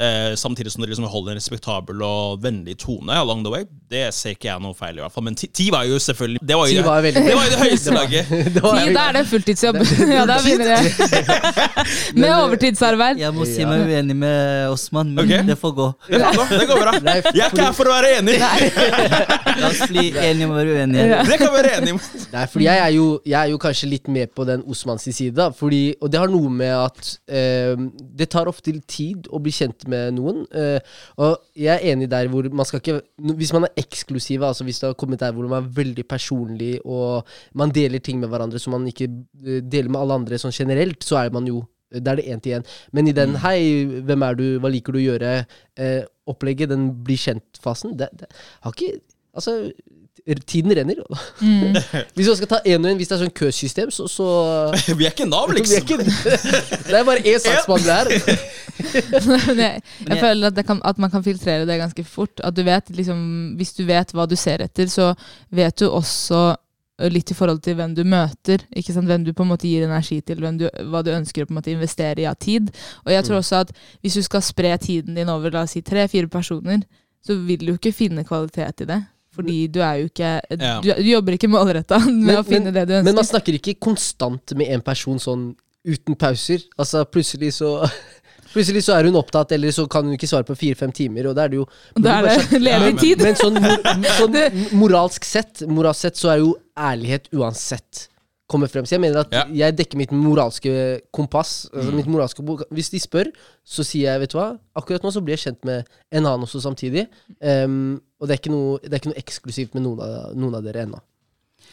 eh, 0.00 0.34
samtidig 0.38 0.72
som 0.72 0.82
dere 0.82 0.92
liksom 0.92 1.08
holder 1.10 1.34
en 1.34 1.40
respektabel 1.40 2.02
og 2.04 2.42
vennlig 2.44 2.76
tone 2.82 3.16
along 3.16 3.44
the 3.44 3.52
way, 3.52 3.66
det 3.90 4.08
ser 4.14 4.34
ikke 4.34 4.48
jeg 4.50 4.62
noe 4.62 4.76
feil 4.76 4.98
i 4.98 5.02
hvert 5.04 5.14
fall. 5.14 5.24
Men 5.26 5.36
ti, 5.38 5.48
ti 5.54 5.68
var 5.72 5.86
jo 5.88 5.98
selvfølgelig 6.02 6.42
Det 6.42 6.58
var 6.58 6.70
jo, 6.70 6.82
var 6.86 7.04
det, 7.04 7.12
det, 7.16 7.34
var 7.36 7.46
jo 7.46 7.52
det 7.54 7.60
høyeste 7.66 7.94
laget. 7.94 8.32
Det 8.56 8.62
Ti, 8.66 8.92
da 8.94 9.02
er 9.08 9.16
det 9.16 9.22
fulltidsjobb. 9.30 9.76
ja, 10.16 10.24
da 10.28 10.36
begynner 10.42 10.72
det. 10.72 11.86
Med 12.16 12.30
overtidsarbeid. 12.34 13.20
Jeg 13.20 13.34
må 13.34 13.46
si 13.48 13.66
meg 13.68 13.84
uenig 13.86 14.16
med 14.18 14.72
Osman, 14.72 15.12
men 15.14 15.24
okay. 15.24 15.44
det 15.46 15.56
får 15.60 15.74
gå. 15.76 15.88
Det 16.08 16.20
går, 16.22 16.52
det 16.52 16.68
går 16.70 16.80
bra. 16.82 16.94
Jeg 17.06 17.24
er 17.44 17.50
ikke 17.50 17.66
her 17.66 17.76
for 17.76 17.90
å 17.90 17.96
være 17.96 18.12
enig. 18.20 18.36
La 19.60 19.70
oss 19.70 19.82
bli 19.90 20.08
enige 20.12 20.48
om 20.48 20.54
å 20.54 20.58
være 20.58 20.76
uenige. 20.76 21.20
Det 21.30 21.38
kan 21.40 21.50
vi 21.50 21.58
være 21.58 21.74
enige 21.80 21.96
om. 21.96 22.02
Nei, 22.32 22.44
fordi 22.52 22.68
jeg 22.68 22.82
er, 22.82 22.92
jo, 22.96 23.06
jeg 23.24 23.38
er 23.40 23.52
jo 23.52 23.60
kanskje 23.62 23.90
litt 23.90 24.10
med 24.12 24.32
på 24.36 24.46
den 24.48 24.64
Osmans 24.66 25.06
side. 25.06 25.34
da, 25.36 25.50
Fordi, 25.54 25.82
og 26.00 26.12
det 26.12 26.20
har 26.20 26.32
noe 26.32 26.52
med 26.52 26.74
at 26.74 27.12
eh, 27.28 27.74
det 28.18 28.30
tar 28.34 28.50
ofte 28.50 28.74
tid 28.90 29.30
å 29.30 29.40
bli 29.42 29.54
kjent 29.54 29.85
med 29.90 30.16
noen. 30.16 30.44
eh, 30.52 30.80
og 31.16 31.38
jeg 31.56 31.72
er 31.74 31.92
enig 31.92 32.10
der 32.10 32.28
hvor 32.32 32.48
man 32.52 32.66
skal 32.66 32.80
ikke 32.80 33.00
Hvis 33.36 33.52
man 33.52 33.64
er 33.64 33.82
eksklusiv, 33.82 34.42
altså 34.42 34.64
hvis 34.64 34.80
det 34.80 34.88
har 34.88 34.98
kommet 34.98 35.20
der 35.20 35.32
hvor 35.32 35.48
man 35.48 35.62
er 35.62 35.72
veldig 35.76 36.06
personlig 36.08 36.80
og 36.84 37.26
man 37.54 37.70
deler 37.70 37.98
ting 37.98 38.20
med 38.20 38.28
hverandre 38.28 38.58
som 38.58 38.72
man 38.76 38.86
ikke 38.86 39.08
eh, 39.44 39.62
deler 39.62 39.90
med 39.90 40.00
alle 40.00 40.20
andre 40.20 40.38
sånn 40.38 40.54
generelt, 40.54 41.02
så 41.04 41.22
er 41.24 41.34
man 41.34 41.46
jo 41.46 41.64
da 42.02 42.12
er 42.12 42.18
det 42.18 42.26
én 42.26 42.40
til 42.42 42.56
én. 42.58 42.64
Men 42.92 43.06
i 43.08 43.12
den 43.12 43.36
'hei, 43.36 43.84
hvem 44.02 44.22
er 44.22 44.34
du, 44.34 44.58
hva 44.58 44.68
liker 44.68 44.92
du 44.92 44.98
å 44.98 45.06
gjøre', 45.06 45.46
eh, 45.78 46.66
den 46.66 47.04
bli 47.04 47.16
kjent-fasen, 47.16 47.96
det, 47.96 48.08
det 48.18 48.26
har 48.60 48.72
ikke 48.72 49.00
Altså, 49.36 49.70
tiden 50.46 50.72
renner. 50.74 50.98
Mm. 51.40 51.76
Hvis 52.16 52.26
man 52.28 52.36
skal 52.36 52.48
ta 52.50 52.58
én 52.66 52.82
og 52.82 52.90
én, 52.90 52.96
hvis 52.98 53.08
det 53.08 53.14
er 53.14 53.22
sånn 53.22 53.34
køsystem, 53.38 53.90
så, 53.94 54.08
så 54.10 54.26
Vi 54.98 55.06
er 55.06 55.12
ikke 55.14 55.28
Nav, 55.30 55.52
liksom. 55.54 55.82
ikke- 55.82 56.02
Det 56.90 56.94
er 56.98 57.04
bare 57.06 57.22
én 57.22 57.38
saksbehandler 57.38 58.10
her. 58.10 58.42
Jeg, 58.76 59.56
jeg 59.56 59.82
jeg- 60.08 60.20
føler 60.20 60.46
at, 60.50 60.56
det 60.56 60.66
kan, 60.66 60.80
at 60.84 60.98
man 60.98 61.10
kan 61.10 61.22
filtrere 61.24 61.66
det 61.66 61.78
ganske 61.80 62.04
fort. 62.04 62.40
At 62.44 62.54
du 62.56 62.62
vet, 62.66 62.90
liksom, 62.90 63.54
Hvis 63.56 63.72
du 63.78 63.84
vet 63.86 64.12
hva 64.12 64.26
du 64.28 64.36
ser 64.36 64.62
etter, 64.66 64.86
så 64.90 65.12
vet 65.50 65.78
du 65.78 65.86
også 65.90 66.56
litt 67.12 67.30
i 67.30 67.34
forhold 67.36 67.60
til 67.62 67.74
hvem 67.76 67.94
du 67.94 68.02
møter. 68.08 68.62
ikke 68.74 68.92
sant? 68.92 69.06
Hvem 69.06 69.24
du 69.24 69.32
på 69.36 69.44
en 69.44 69.50
måte 69.52 69.68
gir 69.68 69.84
energi 69.84 70.20
til, 70.24 70.40
hvem 70.40 70.58
du, 70.58 70.68
hva 70.90 71.02
du 71.04 71.10
ønsker 71.12 71.44
å 71.44 71.46
på 71.46 71.52
en 71.52 71.58
måte 71.60 71.70
investere 71.74 72.22
i 72.24 72.26
av 72.26 72.38
tid. 72.40 72.70
Og 73.04 73.12
jeg 73.12 73.24
tror 73.26 73.36
også 73.42 73.58
at 73.66 73.72
hvis 74.02 74.14
du 74.16 74.22
skal 74.24 74.40
spre 74.42 74.70
tiden 74.80 75.14
din 75.14 75.28
over 75.28 75.52
la 75.52 75.62
oss 75.66 75.74
si 75.76 75.82
tre-fire 75.84 76.26
personer, 76.32 76.82
så 77.26 77.36
vil 77.46 77.58
du 77.66 77.74
ikke 77.74 77.92
finne 77.92 78.24
kvalitet 78.24 78.80
i 78.80 78.88
det. 78.88 79.02
Fordi 79.36 79.58
du 79.72 79.80
er 79.84 80.00
jo 80.02 80.08
ikke 80.10 80.32
Ja. 80.58 80.80
du, 80.80 80.90
du 80.96 81.10
jobber 81.10 81.36
ikke 81.36 81.50
målretta 81.52 81.98
med 82.06 82.24
Men- 82.32 82.40
å 82.40 82.44
finne 82.46 82.72
det 82.74 82.86
du 82.88 82.94
ønsker. 82.96 83.04
Men 83.10 83.14
man 83.20 83.28
snakker 83.28 83.58
ikke 83.60 83.76
konstant 83.78 84.56
med 84.56 84.72
en 84.74 84.80
person 84.82 85.18
sånn 85.22 85.46
uten 85.86 86.16
pauser. 86.18 86.64
Altså 86.78 87.04
plutselig 87.06 87.52
så 87.60 87.76
Plutselig 88.56 88.86
så 88.86 88.94
er 88.96 89.04
hun 89.04 89.16
opptatt, 89.20 89.50
eller 89.52 89.68
så 89.74 89.82
kan 89.90 90.06
hun 90.06 90.14
ikke 90.16 90.28
svare 90.30 90.46
på 90.48 90.54
fire-fem 90.56 90.88
timer. 90.96 91.26
Og 91.28 91.34
da 91.36 91.42
er 91.44 91.50
det 91.52 91.58
jo 91.58 91.64
da 92.00 92.14
er 92.22 92.28
det 92.30 92.60
ledig 92.62 92.86
men- 92.94 93.00
tid. 93.02 93.20
Men 93.20 93.34
sånn, 93.36 93.58
sånn 94.18 94.38
moralsk 94.80 95.26
sett 95.28 95.60
Moralsk 95.68 96.06
sett 96.06 96.16
så 96.16 96.30
er 96.32 96.40
jo 96.40 96.54
ærlighet 96.78 97.28
uansett 97.36 98.06
kommer 98.46 98.70
frem. 98.70 98.86
Så 98.86 98.94
jeg 98.96 99.02
mener 99.02 99.24
at 99.24 99.32
Ja. 99.34 99.44
jeg 99.50 99.76
dekker 99.76 99.98
mitt 99.98 100.12
moralske 100.14 101.00
kompass. 101.12 101.68
Altså 101.74 101.92
mitt 101.92 102.06
moralske 102.06 102.42
Hvis 102.70 102.90
de 102.90 103.00
spør, 103.02 103.30
så 103.64 103.82
sier 103.84 104.12
jeg 104.12 104.20
vet 104.20 104.30
du 104.30 104.38
hva, 104.38 104.58
akkurat 104.76 105.02
nå 105.02 105.10
så 105.12 105.22
blir 105.24 105.36
jeg 105.36 105.46
kjent 105.52 105.64
med 105.64 105.84
en 106.12 106.24
annen 106.26 106.46
også 106.46 106.62
samtidig. 106.62 107.08
Um, 107.42 108.00
og 108.20 108.28
det 108.28 108.36
er, 108.36 108.40
ikke 108.40 108.54
noe, 108.54 108.78
det 108.82 108.92
er 108.92 109.00
ikke 109.02 109.12
noe 109.12 109.22
eksklusivt 109.22 109.74
med 109.74 109.82
noen 109.82 110.00
av, 110.00 110.34
noen 110.36 110.54
av 110.54 110.62
dere 110.64 110.86
ennå. 110.86 111.00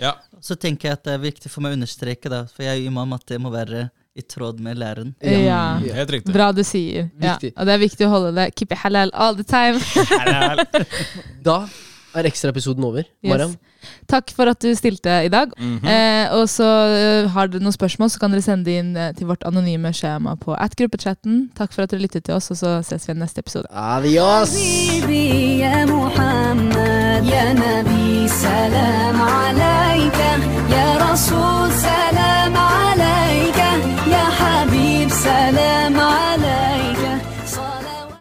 Ja. 0.01 0.15
Så 0.41 0.55
tenker 0.57 0.89
jeg 0.89 0.97
at 0.97 1.03
det 1.05 1.13
er 1.13 1.21
viktig 1.21 1.51
for 1.51 1.61
meg 1.61 1.75
å 1.75 1.77
understreke, 1.77 2.29
da, 2.31 2.45
for 2.49 2.65
jeg 2.65 2.73
er 2.73 2.81
jo 2.81 2.89
imam, 2.89 3.13
at 3.13 3.27
det 3.29 3.37
må 3.39 3.51
være 3.53 3.91
i 4.15 4.21
tråd 4.21 4.59
med 4.61 4.77
læren. 4.77 5.15
Ja. 5.21 5.77
Helt 5.79 6.11
riktig. 6.13 6.33
Bra 6.33 6.51
du 6.53 6.63
sier. 6.65 7.09
Ja. 7.21 7.37
Og 7.37 7.65
det 7.69 7.73
er 7.73 7.81
viktig 7.81 8.05
å 8.05 8.11
holde 8.13 8.33
det 8.35 8.49
keep 8.57 8.73
it 8.73 8.81
halal 8.83 9.09
all 9.13 9.37
the 9.37 9.45
time. 9.45 9.77
Da 11.43 11.63
er 12.13 12.27
ekstraepisoden 12.29 12.83
over? 12.85 13.07
Mariam? 13.25 13.49
Yes. 13.49 13.87
Takk 14.07 14.31
for 14.35 14.47
at 14.51 14.61
du 14.61 14.69
stilte 14.77 15.09
i 15.25 15.29
dag. 15.29 15.51
Mm 15.57 15.77
-hmm. 15.77 15.87
eh, 15.89 16.33
og 16.33 16.49
så 16.49 16.63
eh, 16.63 17.29
har 17.29 17.47
dere 17.47 17.63
noen 17.63 17.71
spørsmål, 17.71 18.09
så 18.09 18.19
kan 18.19 18.31
dere 18.31 18.41
sende 18.41 18.65
det 18.65 18.79
inn 18.79 18.97
eh, 18.97 19.13
til 19.13 19.27
vårt 19.27 19.43
anonyme 19.45 19.93
skjema 19.93 20.35
på 20.35 20.55
atgruppechatten. 20.55 21.49
Takk 21.55 21.73
for 21.73 21.81
at 21.81 21.91
dere 21.91 22.01
lyttet 22.01 22.23
til 22.23 22.33
oss, 22.33 22.51
og 22.51 22.57
så 22.57 22.81
ses 22.83 23.07
vi 23.07 23.13
i 23.13 23.15
neste 23.15 23.39
episode. 23.39 23.67
Adios! 23.71 24.53
Salam 31.83 32.82